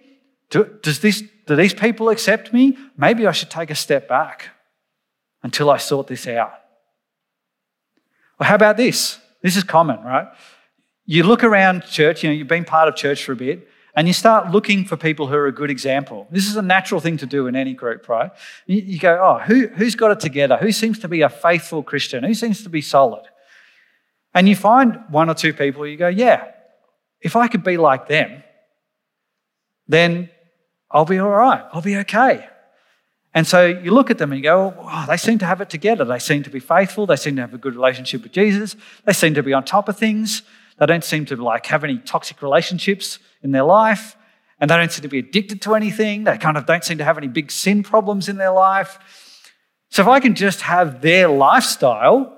Do, 0.50 0.78
does 0.82 1.00
this, 1.00 1.24
do 1.46 1.56
these 1.56 1.74
people 1.74 2.10
accept 2.10 2.54
me? 2.54 2.78
Maybe 2.98 3.26
I 3.28 3.32
should 3.32 3.50
take 3.50 3.70
a 3.70 3.76
step 3.76 4.08
back 4.08 4.50
until 5.44 5.70
I 5.70 5.78
sort 5.78 6.08
this 6.08 6.28
out. 6.28 6.54
Well, 8.40 8.48
how 8.48 8.56
about 8.56 8.78
this? 8.78 9.20
This 9.42 9.58
is 9.58 9.64
common, 9.64 10.02
right? 10.04 10.28
You 11.06 11.24
look 11.24 11.44
around 11.44 11.86
church, 11.86 12.24
you 12.24 12.30
know, 12.30 12.36
you've 12.36 12.48
been 12.48 12.66
part 12.66 12.88
of 12.88 12.96
church 12.96 13.24
for 13.24 13.32
a 13.32 13.36
bit, 13.36 13.68
and 13.96 14.08
you 14.08 14.14
start 14.14 14.52
looking 14.52 14.86
for 14.86 14.98
people 14.98 15.28
who 15.28 15.36
are 15.36 15.48
a 15.48 15.52
good 15.52 15.70
example. 15.70 16.28
This 16.32 16.48
is 16.48 16.56
a 16.56 16.62
natural 16.62 17.02
thing 17.02 17.18
to 17.18 17.26
do 17.26 17.48
in 17.48 17.56
any 17.56 17.74
group, 17.74 18.08
right? 18.08 18.32
You, 18.66 19.00
go, 19.00 19.20
oh, 19.22 19.40
who, 19.40 19.68
who's 19.68 19.96
got 19.96 20.12
it 20.12 20.20
together? 20.20 20.58
Who 20.58 20.72
seems 20.72 21.00
to 21.00 21.08
be 21.08 21.22
a 21.22 21.30
faithful 21.30 21.84
Christian? 21.84 22.24
Who 22.24 22.34
seems 22.34 22.64
to 22.64 22.70
be 22.70 22.82
solid? 22.82 23.24
And 24.34 24.48
you 24.48 24.56
find 24.56 25.02
one 25.10 25.30
or 25.30 25.34
two 25.34 25.54
people, 25.54 25.88
you 25.88 25.98
go, 25.98 26.08
yeah, 26.08 26.52
if 27.20 27.36
I 27.36 27.48
could 27.48 27.64
be 27.64 27.78
like 27.78 28.08
them, 28.08 28.44
then 29.88 30.30
I'll 30.92 31.06
be 31.06 31.18
all 31.18 31.30
right. 31.30 31.64
I'll 31.74 31.82
be 31.82 31.98
okay. 31.98 32.48
And 33.34 33.46
so 33.46 33.66
you 33.66 33.92
look 33.92 34.10
at 34.10 34.18
them 34.18 34.32
and 34.32 34.40
you 34.40 34.44
go, 34.44 34.74
oh, 34.78 35.06
they 35.08 35.18
seem 35.18 35.38
to 35.40 35.46
have 35.46 35.62
it 35.62 35.70
together. 35.70 36.06
They 36.06 36.20
seem 36.20 36.44
to 36.44 36.50
be 36.50 36.60
faithful. 36.60 37.06
They 37.06 37.16
seem 37.16 37.36
to 37.36 37.42
have 37.42 37.54
a 37.54 37.60
good 37.60 37.76
relationship 37.76 38.24
with 38.24 38.32
Jesus. 38.32 38.76
They 39.06 39.14
seem 39.14 39.34
to 39.36 39.44
be 39.44 39.54
on 39.54 39.66
top 39.66 39.90
of 39.90 39.98
things. 39.98 40.44
They 40.78 40.86
don't 40.86 41.04
seem 41.04 41.26
to 41.26 41.36
like 41.36 41.66
have 41.68 41.84
any 41.84 41.98
toxic 41.98 42.42
relationships 42.42 43.20
in 43.42 43.52
their 43.52 43.64
life. 43.64 44.16
And 44.60 44.70
they 44.70 44.76
don't 44.76 44.92
seem 44.92 45.04
to 45.04 45.08
be 45.08 45.20
addicted 45.20 45.62
to 45.64 45.76
anything. 45.76 46.26
They 46.26 46.38
kind 46.38 46.58
of 46.58 46.66
don't 46.66 46.84
seem 46.84 46.98
to 46.98 47.06
have 47.06 47.18
any 47.18 47.28
big 47.28 47.52
sin 47.52 47.82
problems 47.84 48.28
in 48.28 48.38
their 48.38 48.52
life. 48.52 49.00
So 49.90 50.02
if 50.02 50.08
I 50.08 50.20
can 50.20 50.36
just 50.36 50.62
have 50.62 51.02
their 51.02 51.30
lifestyle, 51.30 52.38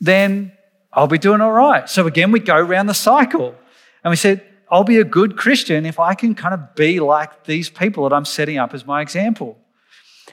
then 0.00 0.52
I'll 0.92 1.06
be 1.06 1.18
doing 1.18 1.40
all 1.40 1.52
right. 1.52 1.88
So 1.88 2.06
again, 2.06 2.32
we 2.32 2.40
go 2.40 2.56
around 2.56 2.86
the 2.86 2.94
cycle. 2.94 3.54
And 4.02 4.10
we 4.10 4.16
said, 4.16 4.42
I'll 4.70 4.84
be 4.84 4.98
a 4.98 5.04
good 5.04 5.36
Christian 5.36 5.84
if 5.84 6.00
I 6.00 6.14
can 6.14 6.34
kind 6.34 6.54
of 6.54 6.74
be 6.74 7.00
like 7.00 7.44
these 7.44 7.68
people 7.68 8.08
that 8.08 8.14
I'm 8.14 8.24
setting 8.24 8.58
up 8.58 8.72
as 8.72 8.86
my 8.86 9.02
example. 9.02 9.58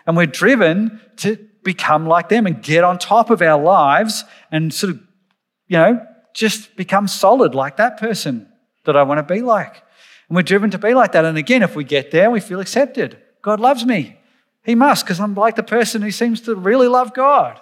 And 0.08 0.16
we're 0.18 0.26
driven 0.26 1.02
to 1.18 1.38
become 1.64 2.08
like 2.08 2.30
them 2.30 2.46
and 2.46 2.62
get 2.62 2.84
on 2.84 2.98
top 2.98 3.30
of 3.30 3.42
our 3.42 3.62
lives 3.62 4.24
and 4.52 4.74
sort 4.74 4.92
of, 4.94 5.00
you 5.68 5.78
know, 5.78 6.06
just 6.34 6.76
become 6.76 7.08
solid 7.08 7.54
like 7.54 7.78
that 7.78 7.98
person 7.98 8.48
that 8.86 8.98
I 8.98 9.04
want 9.04 9.26
to 9.26 9.34
be 9.34 9.42
like. 9.42 9.76
And 10.30 10.36
we're 10.36 10.44
driven 10.44 10.72
to 10.72 10.78
be 10.78 10.94
like 10.94 11.12
that. 11.14 11.26
And 11.26 11.38
again, 11.38 11.64
if 11.64 11.76
we 11.76 11.84
get 11.84 12.12
there, 12.12 12.30
we 12.30 12.40
feel 12.40 12.60
accepted. 12.60 13.18
God 13.42 13.60
loves 13.60 13.86
me. 13.86 14.18
He 14.64 14.76
must, 14.76 15.06
because 15.06 15.20
I'm 15.20 15.36
like 15.36 15.56
the 15.56 15.64
person 15.64 16.02
who 16.02 16.12
seems 16.12 16.42
to 16.42 16.56
really 16.56 16.88
love 16.88 17.14
God. 17.14 17.60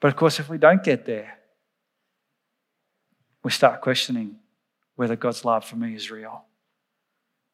But 0.00 0.08
of 0.08 0.16
course, 0.16 0.40
if 0.40 0.48
we 0.48 0.58
don't 0.58 0.82
get 0.82 1.06
there, 1.06 1.38
we 3.42 3.50
start 3.50 3.80
questioning 3.80 4.36
whether 4.96 5.16
God's 5.16 5.44
love 5.44 5.64
for 5.64 5.76
me 5.76 5.94
is 5.94 6.10
real. 6.10 6.44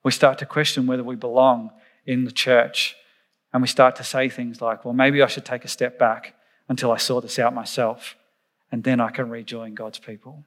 We 0.03 0.11
start 0.13 0.39
to 0.39 0.47
question 0.47 0.87
whether 0.87 1.05
we 1.05 1.17
belong 1.17 1.71
in 2.07 2.25
the 2.25 2.33
church. 2.33 2.97
And 3.53 3.63
we 3.63 3.69
start 3.69 3.97
to 3.97 4.05
say 4.05 4.29
things 4.29 4.63
like, 4.63 4.85
well, 4.85 4.95
maybe 4.95 5.23
I 5.23 5.27
should 5.27 5.45
take 5.45 5.65
a 5.65 5.69
step 5.69 5.99
back 5.99 6.35
until 6.69 6.93
I 6.93 6.99
sort 6.99 7.25
this 7.25 7.39
out 7.39 7.53
myself, 7.53 8.17
and 8.71 8.85
then 8.85 9.01
I 9.01 9.11
can 9.11 9.29
rejoin 9.29 9.75
God's 9.75 9.99
people. 9.99 10.45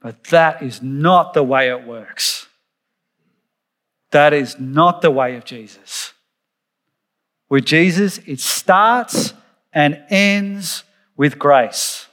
But 0.00 0.24
that 0.24 0.62
is 0.62 0.80
not 0.82 1.34
the 1.34 1.42
way 1.42 1.70
it 1.70 1.86
works. 1.86 2.46
That 4.10 4.32
is 4.32 4.58
not 4.58 5.02
the 5.02 5.10
way 5.10 5.36
of 5.36 5.44
Jesus. 5.44 6.12
With 7.48 7.64
Jesus, 7.64 8.18
it 8.26 8.40
starts 8.40 9.34
and 9.72 10.02
ends 10.08 10.84
with 11.16 11.38
grace. 11.38 12.06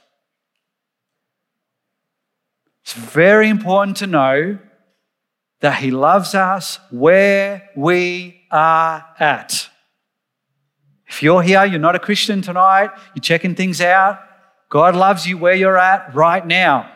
It's 2.82 2.92
very 2.92 3.48
important 3.48 3.96
to 3.98 4.06
know 4.06 4.58
that 5.60 5.76
He 5.82 5.90
loves 5.90 6.34
us 6.34 6.78
where 6.90 7.70
we 7.76 8.42
are 8.50 9.04
at. 9.18 9.68
If 11.06 11.22
you're 11.22 11.42
here, 11.42 11.64
you're 11.64 11.78
not 11.78 11.96
a 11.96 12.00
Christian 12.00 12.42
tonight, 12.42 12.90
you're 13.14 13.22
checking 13.22 13.54
things 13.54 13.80
out, 13.80 14.20
God 14.68 14.96
loves 14.96 15.26
you 15.26 15.38
where 15.38 15.54
you're 15.54 15.78
at 15.78 16.14
right 16.14 16.44
now. 16.44 16.92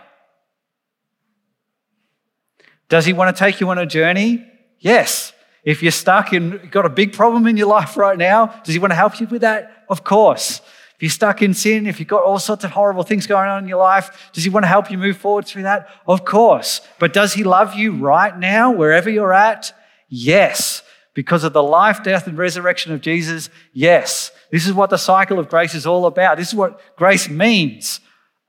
Does 2.90 3.06
He 3.06 3.14
want 3.14 3.34
to 3.34 3.38
take 3.38 3.60
you 3.60 3.70
on 3.70 3.78
a 3.78 3.86
journey? 3.86 4.46
Yes. 4.78 5.32
If 5.64 5.82
you're 5.82 5.92
stuck 5.92 6.32
and 6.32 6.70
got 6.70 6.84
a 6.84 6.90
big 6.90 7.14
problem 7.14 7.46
in 7.46 7.56
your 7.56 7.68
life 7.68 7.96
right 7.96 8.18
now, 8.18 8.46
does 8.64 8.74
He 8.74 8.78
want 8.78 8.90
to 8.90 8.96
help 8.96 9.18
you 9.18 9.26
with 9.26 9.40
that? 9.40 9.84
Of 9.88 10.04
course. 10.04 10.60
If 10.96 11.04
you're 11.04 11.10
stuck 11.10 11.40
in 11.40 11.54
sin, 11.54 11.86
if 11.86 11.98
you've 11.98 12.08
got 12.08 12.24
all 12.24 12.38
sorts 12.38 12.62
of 12.64 12.72
horrible 12.72 13.04
things 13.04 13.26
going 13.26 13.48
on 13.48 13.62
in 13.62 13.68
your 13.68 13.78
life, 13.78 14.30
does 14.34 14.44
He 14.44 14.50
want 14.50 14.64
to 14.64 14.68
help 14.68 14.90
you 14.90 14.98
move 14.98 15.16
forward 15.16 15.46
through 15.46 15.62
that? 15.62 15.88
Of 16.06 16.26
course. 16.26 16.82
But 16.98 17.14
does 17.14 17.32
He 17.32 17.42
love 17.42 17.74
you 17.74 17.92
right 17.92 18.38
now, 18.38 18.70
wherever 18.70 19.08
you're 19.08 19.32
at? 19.32 19.72
Yes. 20.08 20.82
Because 21.14 21.44
of 21.44 21.52
the 21.52 21.62
life, 21.62 22.02
death, 22.02 22.26
and 22.26 22.36
resurrection 22.36 22.92
of 22.92 23.00
Jesus? 23.00 23.48
Yes. 23.72 24.30
This 24.50 24.66
is 24.66 24.74
what 24.74 24.90
the 24.90 24.98
cycle 24.98 25.38
of 25.38 25.48
grace 25.48 25.74
is 25.74 25.86
all 25.86 26.06
about. 26.06 26.36
This 26.36 26.48
is 26.48 26.54
what 26.54 26.80
grace 26.96 27.28
means 27.28 28.00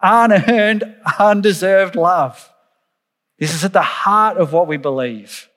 unearned, 0.01 0.95
undeserved 1.19 1.95
love. 1.95 2.50
This 3.41 3.55
is 3.55 3.65
at 3.65 3.73
the 3.73 3.81
heart 3.81 4.37
of 4.37 4.53
what 4.53 4.67
we 4.67 4.77
believe. 4.77 5.49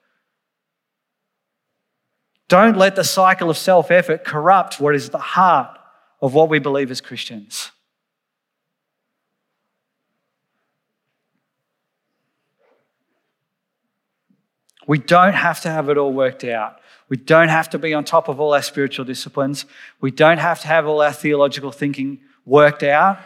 Don't 2.47 2.75
let 2.75 2.95
the 2.95 3.03
cycle 3.03 3.51
of 3.51 3.59
self 3.59 3.91
effort 3.91 4.25
corrupt 4.25 4.79
what 4.79 4.95
is 4.95 5.05
at 5.05 5.11
the 5.11 5.19
heart 5.19 5.77
of 6.19 6.33
what 6.33 6.49
we 6.49 6.57
believe 6.57 6.89
as 6.89 6.99
Christians. 6.99 7.69
We 14.87 14.97
don't 14.97 15.33
have 15.33 15.61
to 15.61 15.69
have 15.69 15.87
it 15.87 15.97
all 15.99 16.11
worked 16.11 16.43
out. 16.43 16.79
We 17.07 17.17
don't 17.17 17.49
have 17.49 17.69
to 17.69 17.77
be 17.77 17.93
on 17.93 18.03
top 18.03 18.27
of 18.29 18.39
all 18.39 18.55
our 18.55 18.63
spiritual 18.63 19.05
disciplines. 19.05 19.67
We 20.01 20.09
don't 20.09 20.39
have 20.39 20.59
to 20.61 20.67
have 20.67 20.87
all 20.87 21.03
our 21.03 21.13
theological 21.13 21.71
thinking 21.71 22.21
worked 22.45 22.81
out. 22.81 23.19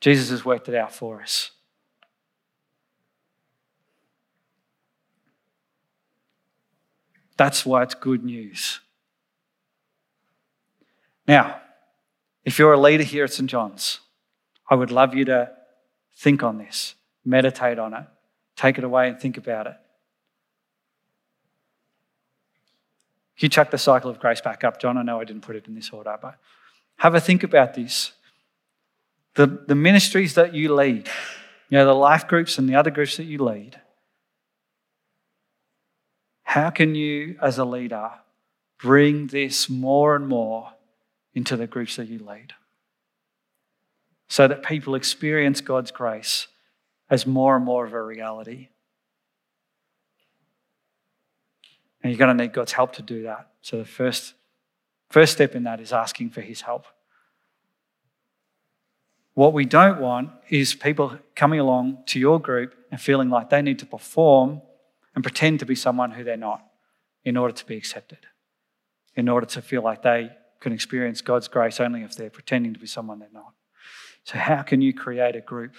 Jesus 0.00 0.28
has 0.28 0.44
worked 0.44 0.68
it 0.68 0.74
out 0.74 0.92
for 0.92 1.22
us. 1.22 1.52
That's 7.36 7.66
why 7.66 7.82
it's 7.82 7.94
good 7.94 8.24
news. 8.24 8.80
Now, 11.28 11.60
if 12.44 12.58
you're 12.58 12.72
a 12.72 12.80
leader 12.80 13.02
here 13.02 13.24
at 13.24 13.32
St. 13.32 13.50
John's, 13.50 14.00
I 14.70 14.74
would 14.74 14.90
love 14.90 15.14
you 15.14 15.24
to 15.26 15.50
think 16.14 16.42
on 16.42 16.58
this, 16.58 16.94
meditate 17.24 17.78
on 17.78 17.92
it, 17.94 18.04
take 18.56 18.78
it 18.78 18.84
away 18.84 19.08
and 19.08 19.20
think 19.20 19.36
about 19.36 19.66
it. 19.66 19.76
You 23.38 23.48
chuck 23.48 23.70
the 23.70 23.78
cycle 23.78 24.10
of 24.10 24.18
grace 24.18 24.40
back 24.40 24.64
up, 24.64 24.80
John. 24.80 24.96
I 24.96 25.02
know 25.02 25.20
I 25.20 25.24
didn't 25.24 25.42
put 25.42 25.56
it 25.56 25.66
in 25.66 25.74
this 25.74 25.90
order, 25.90 26.16
but 26.20 26.38
have 26.96 27.14
a 27.14 27.20
think 27.20 27.42
about 27.42 27.74
this. 27.74 28.12
The, 29.34 29.46
the 29.46 29.74
ministries 29.74 30.34
that 30.34 30.54
you 30.54 30.74
lead, 30.74 31.08
you 31.68 31.76
know, 31.76 31.84
the 31.84 31.94
life 31.94 32.26
groups 32.26 32.56
and 32.58 32.66
the 32.66 32.76
other 32.76 32.90
groups 32.90 33.18
that 33.18 33.24
you 33.24 33.38
lead, 33.38 33.78
how 36.46 36.70
can 36.70 36.94
you, 36.94 37.36
as 37.42 37.58
a 37.58 37.64
leader, 37.64 38.12
bring 38.78 39.26
this 39.26 39.68
more 39.68 40.14
and 40.14 40.28
more 40.28 40.70
into 41.34 41.56
the 41.56 41.66
groups 41.66 41.96
that 41.96 42.08
you 42.08 42.20
lead. 42.20 42.54
So 44.28 44.46
that 44.46 44.62
people 44.62 44.94
experience 44.94 45.60
God's 45.60 45.90
grace 45.90 46.46
as 47.10 47.26
more 47.26 47.56
and 47.56 47.64
more 47.64 47.84
of 47.84 47.92
a 47.92 48.02
reality. 48.02 48.68
And 52.02 52.12
you're 52.12 52.18
going 52.18 52.36
to 52.36 52.44
need 52.44 52.52
God's 52.52 52.72
help 52.72 52.92
to 52.94 53.02
do 53.02 53.24
that. 53.24 53.50
So 53.62 53.78
the 53.78 53.84
first, 53.84 54.34
first 55.10 55.32
step 55.32 55.56
in 55.56 55.64
that 55.64 55.80
is 55.80 55.92
asking 55.92 56.30
for 56.30 56.42
His 56.42 56.60
help. 56.60 56.86
What 59.34 59.52
we 59.52 59.64
don't 59.64 60.00
want 60.00 60.30
is 60.48 60.74
people 60.74 61.18
coming 61.34 61.58
along 61.58 62.04
to 62.06 62.20
your 62.20 62.40
group 62.40 62.74
and 62.92 63.00
feeling 63.00 63.30
like 63.30 63.50
they 63.50 63.62
need 63.62 63.80
to 63.80 63.86
perform 63.86 64.62
and 65.16 65.24
pretend 65.24 65.58
to 65.60 65.66
be 65.66 65.74
someone 65.74 66.12
who 66.12 66.22
they're 66.22 66.36
not 66.36 66.62
in 67.24 67.36
order 67.36 67.54
to 67.54 67.66
be 67.66 67.76
accepted, 67.76 68.18
in 69.16 69.28
order 69.28 69.46
to 69.46 69.62
feel 69.62 69.82
like 69.82 70.02
they 70.02 70.30
can 70.60 70.72
experience 70.72 71.22
God's 71.22 71.48
grace 71.48 71.80
only 71.80 72.02
if 72.02 72.14
they're 72.14 72.30
pretending 72.30 72.74
to 72.74 72.78
be 72.78 72.86
someone 72.86 73.18
they're 73.18 73.28
not. 73.32 73.54
So, 74.24 74.38
how 74.38 74.62
can 74.62 74.82
you 74.82 74.92
create 74.92 75.34
a 75.34 75.40
group 75.40 75.74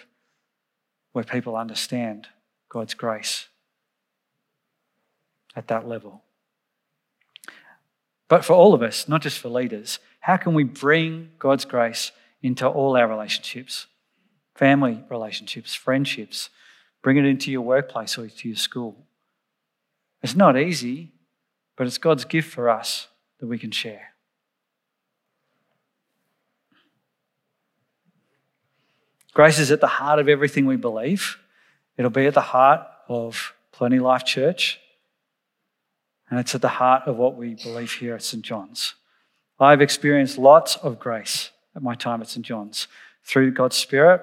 where 1.13 1.23
people 1.23 1.55
understand 1.55 2.27
God's 2.67 2.95
grace 2.95 3.47
at 5.55 5.67
that 5.67 5.87
level? 5.87 6.23
But 8.27 8.43
for 8.43 8.53
all 8.53 8.73
of 8.73 8.81
us, 8.81 9.07
not 9.07 9.21
just 9.21 9.39
for 9.39 9.49
leaders, 9.49 9.99
how 10.19 10.37
can 10.37 10.53
we 10.53 10.63
bring 10.63 11.29
God's 11.39 11.63
grace 11.63 12.11
into 12.41 12.67
all 12.67 12.97
our 12.97 13.07
relationships? 13.07 13.87
Family 14.55 15.03
relationships, 15.09 15.75
friendships, 15.75 16.49
bring 17.03 17.17
it 17.17 17.25
into 17.25 17.51
your 17.51 17.61
workplace 17.61 18.17
or 18.17 18.27
to 18.27 18.47
your 18.47 18.57
school. 18.57 19.06
It's 20.21 20.35
not 20.35 20.57
easy, 20.57 21.11
but 21.75 21.87
it's 21.87 21.97
God's 21.97 22.25
gift 22.25 22.51
for 22.51 22.69
us 22.69 23.07
that 23.39 23.47
we 23.47 23.59
can 23.59 23.71
share. 23.71 24.13
Grace 29.33 29.59
is 29.59 29.71
at 29.71 29.81
the 29.81 29.87
heart 29.87 30.17
of 30.17 30.27
everything 30.27 30.65
we 30.65 30.77
believe. 30.77 31.37
It'll 31.95 32.09
be 32.09 32.25
at 32.25 32.33
the 32.33 32.41
heart 32.41 32.87
of 33.07 33.53
Plenty 33.71 33.99
Life 33.99 34.25
Church. 34.25 34.79
And 36.29 36.39
it's 36.39 36.55
at 36.55 36.61
the 36.61 36.67
heart 36.67 37.03
of 37.05 37.17
what 37.17 37.35
we 37.35 37.53
believe 37.53 37.91
here 37.91 38.15
at 38.15 38.23
St. 38.23 38.43
John's. 38.43 38.95
I've 39.59 39.81
experienced 39.81 40.37
lots 40.37 40.75
of 40.77 40.99
grace 40.99 41.51
at 41.75 41.83
my 41.83 41.95
time 41.95 42.21
at 42.21 42.29
St. 42.29 42.45
John's 42.45 42.87
through 43.23 43.51
God's 43.51 43.75
Spirit 43.75 44.21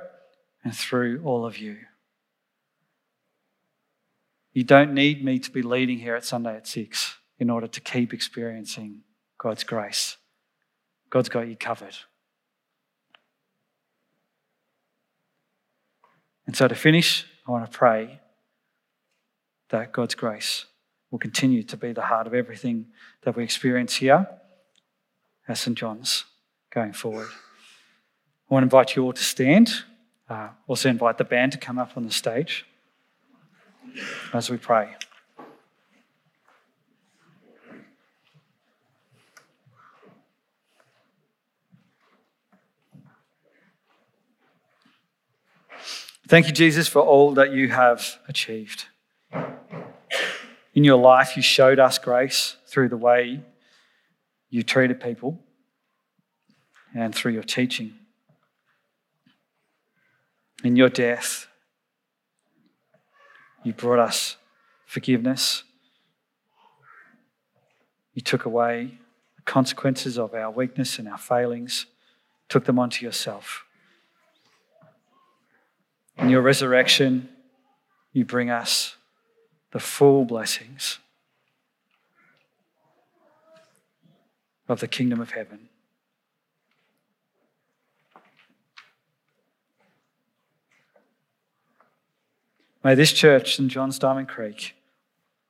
and 0.64 0.74
through 0.74 1.22
all 1.24 1.46
of 1.46 1.58
you. 1.58 1.76
You 4.54 4.62
don't 4.62 4.94
need 4.94 5.24
me 5.24 5.40
to 5.40 5.50
be 5.50 5.62
leading 5.62 5.98
here 5.98 6.14
at 6.14 6.24
Sunday 6.24 6.56
at 6.56 6.68
6 6.68 7.16
in 7.40 7.50
order 7.50 7.66
to 7.66 7.80
keep 7.80 8.14
experiencing 8.14 9.00
God's 9.36 9.64
grace. 9.64 10.16
God's 11.10 11.28
got 11.28 11.48
you 11.48 11.56
covered. 11.56 11.96
And 16.46 16.56
so 16.56 16.68
to 16.68 16.74
finish, 16.76 17.26
I 17.46 17.50
want 17.50 17.70
to 17.70 17.76
pray 17.76 18.20
that 19.70 19.92
God's 19.92 20.14
grace 20.14 20.66
will 21.10 21.18
continue 21.18 21.64
to 21.64 21.76
be 21.76 21.92
the 21.92 22.02
heart 22.02 22.28
of 22.28 22.34
everything 22.34 22.86
that 23.22 23.36
we 23.36 23.42
experience 23.42 23.96
here 23.96 24.28
at 25.48 25.58
St. 25.58 25.76
John's 25.76 26.24
going 26.70 26.92
forward. 26.92 27.28
I 28.48 28.54
want 28.54 28.62
to 28.62 28.66
invite 28.66 28.94
you 28.94 29.02
all 29.02 29.12
to 29.12 29.24
stand. 29.24 29.72
Uh, 30.28 30.50
also, 30.68 30.88
invite 30.88 31.18
the 31.18 31.24
band 31.24 31.52
to 31.52 31.58
come 31.58 31.78
up 31.78 31.96
on 31.96 32.04
the 32.04 32.12
stage 32.12 32.64
as 34.32 34.50
we 34.50 34.56
pray. 34.56 34.94
Thank 46.26 46.46
you, 46.46 46.52
Jesus, 46.52 46.88
for 46.88 47.02
all 47.02 47.34
that 47.34 47.52
you 47.52 47.68
have 47.68 48.18
achieved. 48.28 48.86
In 50.74 50.82
your 50.82 50.96
life, 50.96 51.36
you 51.36 51.42
showed 51.42 51.78
us 51.78 51.98
grace 51.98 52.56
through 52.66 52.88
the 52.88 52.96
way 52.96 53.40
you 54.48 54.62
treated 54.62 55.00
people 55.00 55.38
and 56.94 57.14
through 57.14 57.32
your 57.32 57.42
teaching. 57.42 57.94
In 60.64 60.76
your 60.76 60.88
death, 60.88 61.46
you 63.64 63.72
brought 63.72 63.98
us 63.98 64.36
forgiveness. 64.86 65.64
You 68.12 68.22
took 68.22 68.44
away 68.44 68.98
the 69.36 69.42
consequences 69.42 70.18
of 70.18 70.34
our 70.34 70.50
weakness 70.50 70.98
and 70.98 71.08
our 71.08 71.18
failings, 71.18 71.86
took 72.48 72.66
them 72.66 72.78
onto 72.78 73.04
yourself. 73.04 73.64
In 76.16 76.28
your 76.28 76.42
resurrection, 76.42 77.28
you 78.12 78.24
bring 78.24 78.50
us 78.50 78.96
the 79.72 79.80
full 79.80 80.24
blessings 80.24 81.00
of 84.68 84.78
the 84.78 84.86
kingdom 84.86 85.20
of 85.20 85.32
heaven. 85.32 85.68
May 92.84 92.94
this 92.94 93.14
church, 93.14 93.56
St. 93.56 93.70
John's 93.70 93.98
Diamond 93.98 94.28
Creek, 94.28 94.74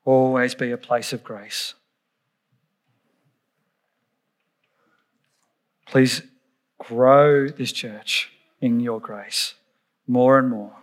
always 0.04 0.54
be 0.54 0.70
a 0.70 0.76
place 0.76 1.12
of 1.12 1.24
grace. 1.24 1.74
Please 5.84 6.22
grow 6.78 7.48
this 7.48 7.72
church 7.72 8.30
in 8.60 8.78
your 8.78 9.00
grace 9.00 9.54
more 10.06 10.38
and 10.38 10.48
more. 10.48 10.76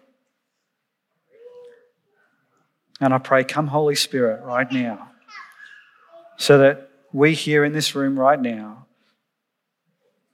And 3.00 3.14
I 3.14 3.18
pray, 3.18 3.46
come, 3.46 3.68
Holy 3.68 3.96
Spirit, 3.96 4.44
right 4.44 4.70
now, 4.70 5.10
so 6.38 6.58
that 6.58 6.90
we 7.14 7.34
here 7.34 7.64
in 7.64 7.72
this 7.72 7.96
room 7.96 8.20
right 8.20 8.40
now 8.40 8.88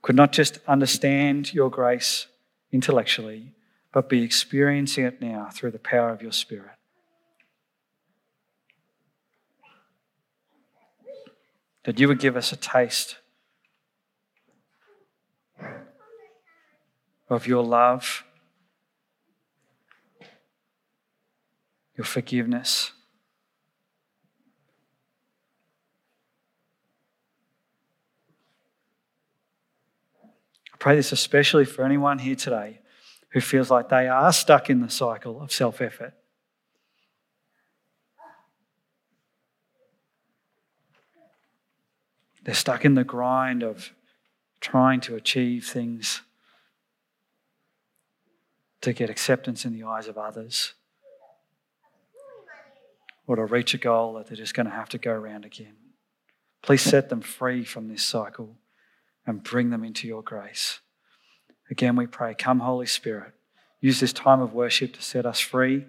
could 0.01 0.15
not 0.15 0.31
just 0.31 0.59
understand 0.67 1.53
your 1.53 1.69
grace 1.69 2.25
intellectually, 2.71 3.53
but 3.91 4.09
be 4.09 4.23
experiencing 4.23 5.05
it 5.05 5.21
now 5.21 5.49
through 5.51 5.71
the 5.71 5.79
power 5.79 6.09
of 6.11 6.21
your 6.21 6.31
Spirit. 6.31 6.71
That 11.85 11.99
you 11.99 12.07
would 12.07 12.19
give 12.19 12.35
us 12.35 12.51
a 12.51 12.57
taste 12.57 13.17
of 17.29 17.47
your 17.47 17.63
love, 17.63 18.23
your 21.95 22.05
forgiveness. 22.05 22.91
I 30.73 30.77
pray 30.77 30.95
this 30.95 31.11
especially 31.11 31.65
for 31.65 31.85
anyone 31.85 32.19
here 32.19 32.35
today 32.35 32.81
who 33.29 33.41
feels 33.41 33.69
like 33.69 33.89
they 33.89 34.07
are 34.07 34.31
stuck 34.31 34.69
in 34.69 34.81
the 34.81 34.89
cycle 34.89 35.41
of 35.41 35.51
self 35.51 35.81
effort. 35.81 36.13
They're 42.43 42.55
stuck 42.55 42.85
in 42.85 42.95
the 42.95 43.03
grind 43.03 43.61
of 43.61 43.91
trying 44.61 45.01
to 45.01 45.15
achieve 45.15 45.65
things 45.67 46.21
to 48.81 48.93
get 48.93 49.09
acceptance 49.09 49.65
in 49.65 49.73
the 49.73 49.83
eyes 49.83 50.07
of 50.07 50.17
others 50.17 50.73
or 53.27 53.35
to 53.35 53.43
reach 53.43 53.73
a 53.73 53.77
goal 53.77 54.13
that 54.13 54.27
they're 54.27 54.37
just 54.37 54.53
going 54.53 54.65
to 54.65 54.71
have 54.71 54.87
to 54.89 54.97
go 54.97 55.11
around 55.11 55.43
again. 55.43 55.75
Please 56.61 56.81
set 56.81 57.09
them 57.09 57.21
free 57.21 57.65
from 57.65 57.89
this 57.89 58.03
cycle 58.03 58.55
and 59.25 59.43
bring 59.43 59.69
them 59.69 59.83
into 59.83 60.07
your 60.07 60.23
grace. 60.23 60.79
Again, 61.69 61.95
we 61.95 62.07
pray, 62.07 62.33
come, 62.33 62.59
Holy 62.59 62.85
Spirit, 62.85 63.33
use 63.81 63.99
this 63.99 64.13
time 64.13 64.41
of 64.41 64.53
worship 64.53 64.93
to 64.93 65.01
set 65.01 65.25
us 65.25 65.39
free 65.39 65.85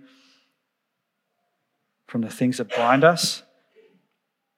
from 2.06 2.22
the 2.22 2.30
things 2.30 2.56
that 2.56 2.74
bind 2.74 3.04
us 3.04 3.42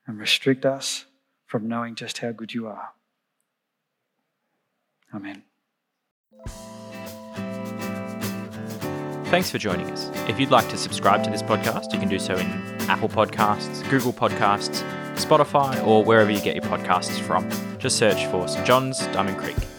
and 0.06 0.18
restrict 0.18 0.64
us 0.64 1.04
from 1.46 1.68
knowing 1.68 1.94
just 1.94 2.18
how 2.18 2.32
good 2.32 2.54
you 2.54 2.66
are. 2.68 2.90
Amen. 5.14 5.42
Thanks 9.30 9.50
for 9.50 9.58
joining 9.58 9.88
us. 9.90 10.10
If 10.28 10.40
you'd 10.40 10.50
like 10.50 10.68
to 10.70 10.76
subscribe 10.76 11.22
to 11.24 11.30
this 11.30 11.42
podcast, 11.42 11.92
you 11.92 11.98
can 11.98 12.08
do 12.08 12.18
so 12.18 12.34
in 12.34 12.46
Apple 12.88 13.08
Podcasts, 13.08 13.88
Google 13.88 14.12
Podcasts, 14.12 14.82
Spotify, 15.14 15.86
or 15.86 16.02
wherever 16.02 16.30
you 16.30 16.40
get 16.40 16.56
your 16.56 16.64
podcasts 16.64 17.18
from. 17.20 17.48
Just 17.78 17.96
search 17.96 18.26
for 18.26 18.48
St. 18.48 18.66
John's 18.66 18.98
Diamond 19.08 19.38
Creek. 19.38 19.69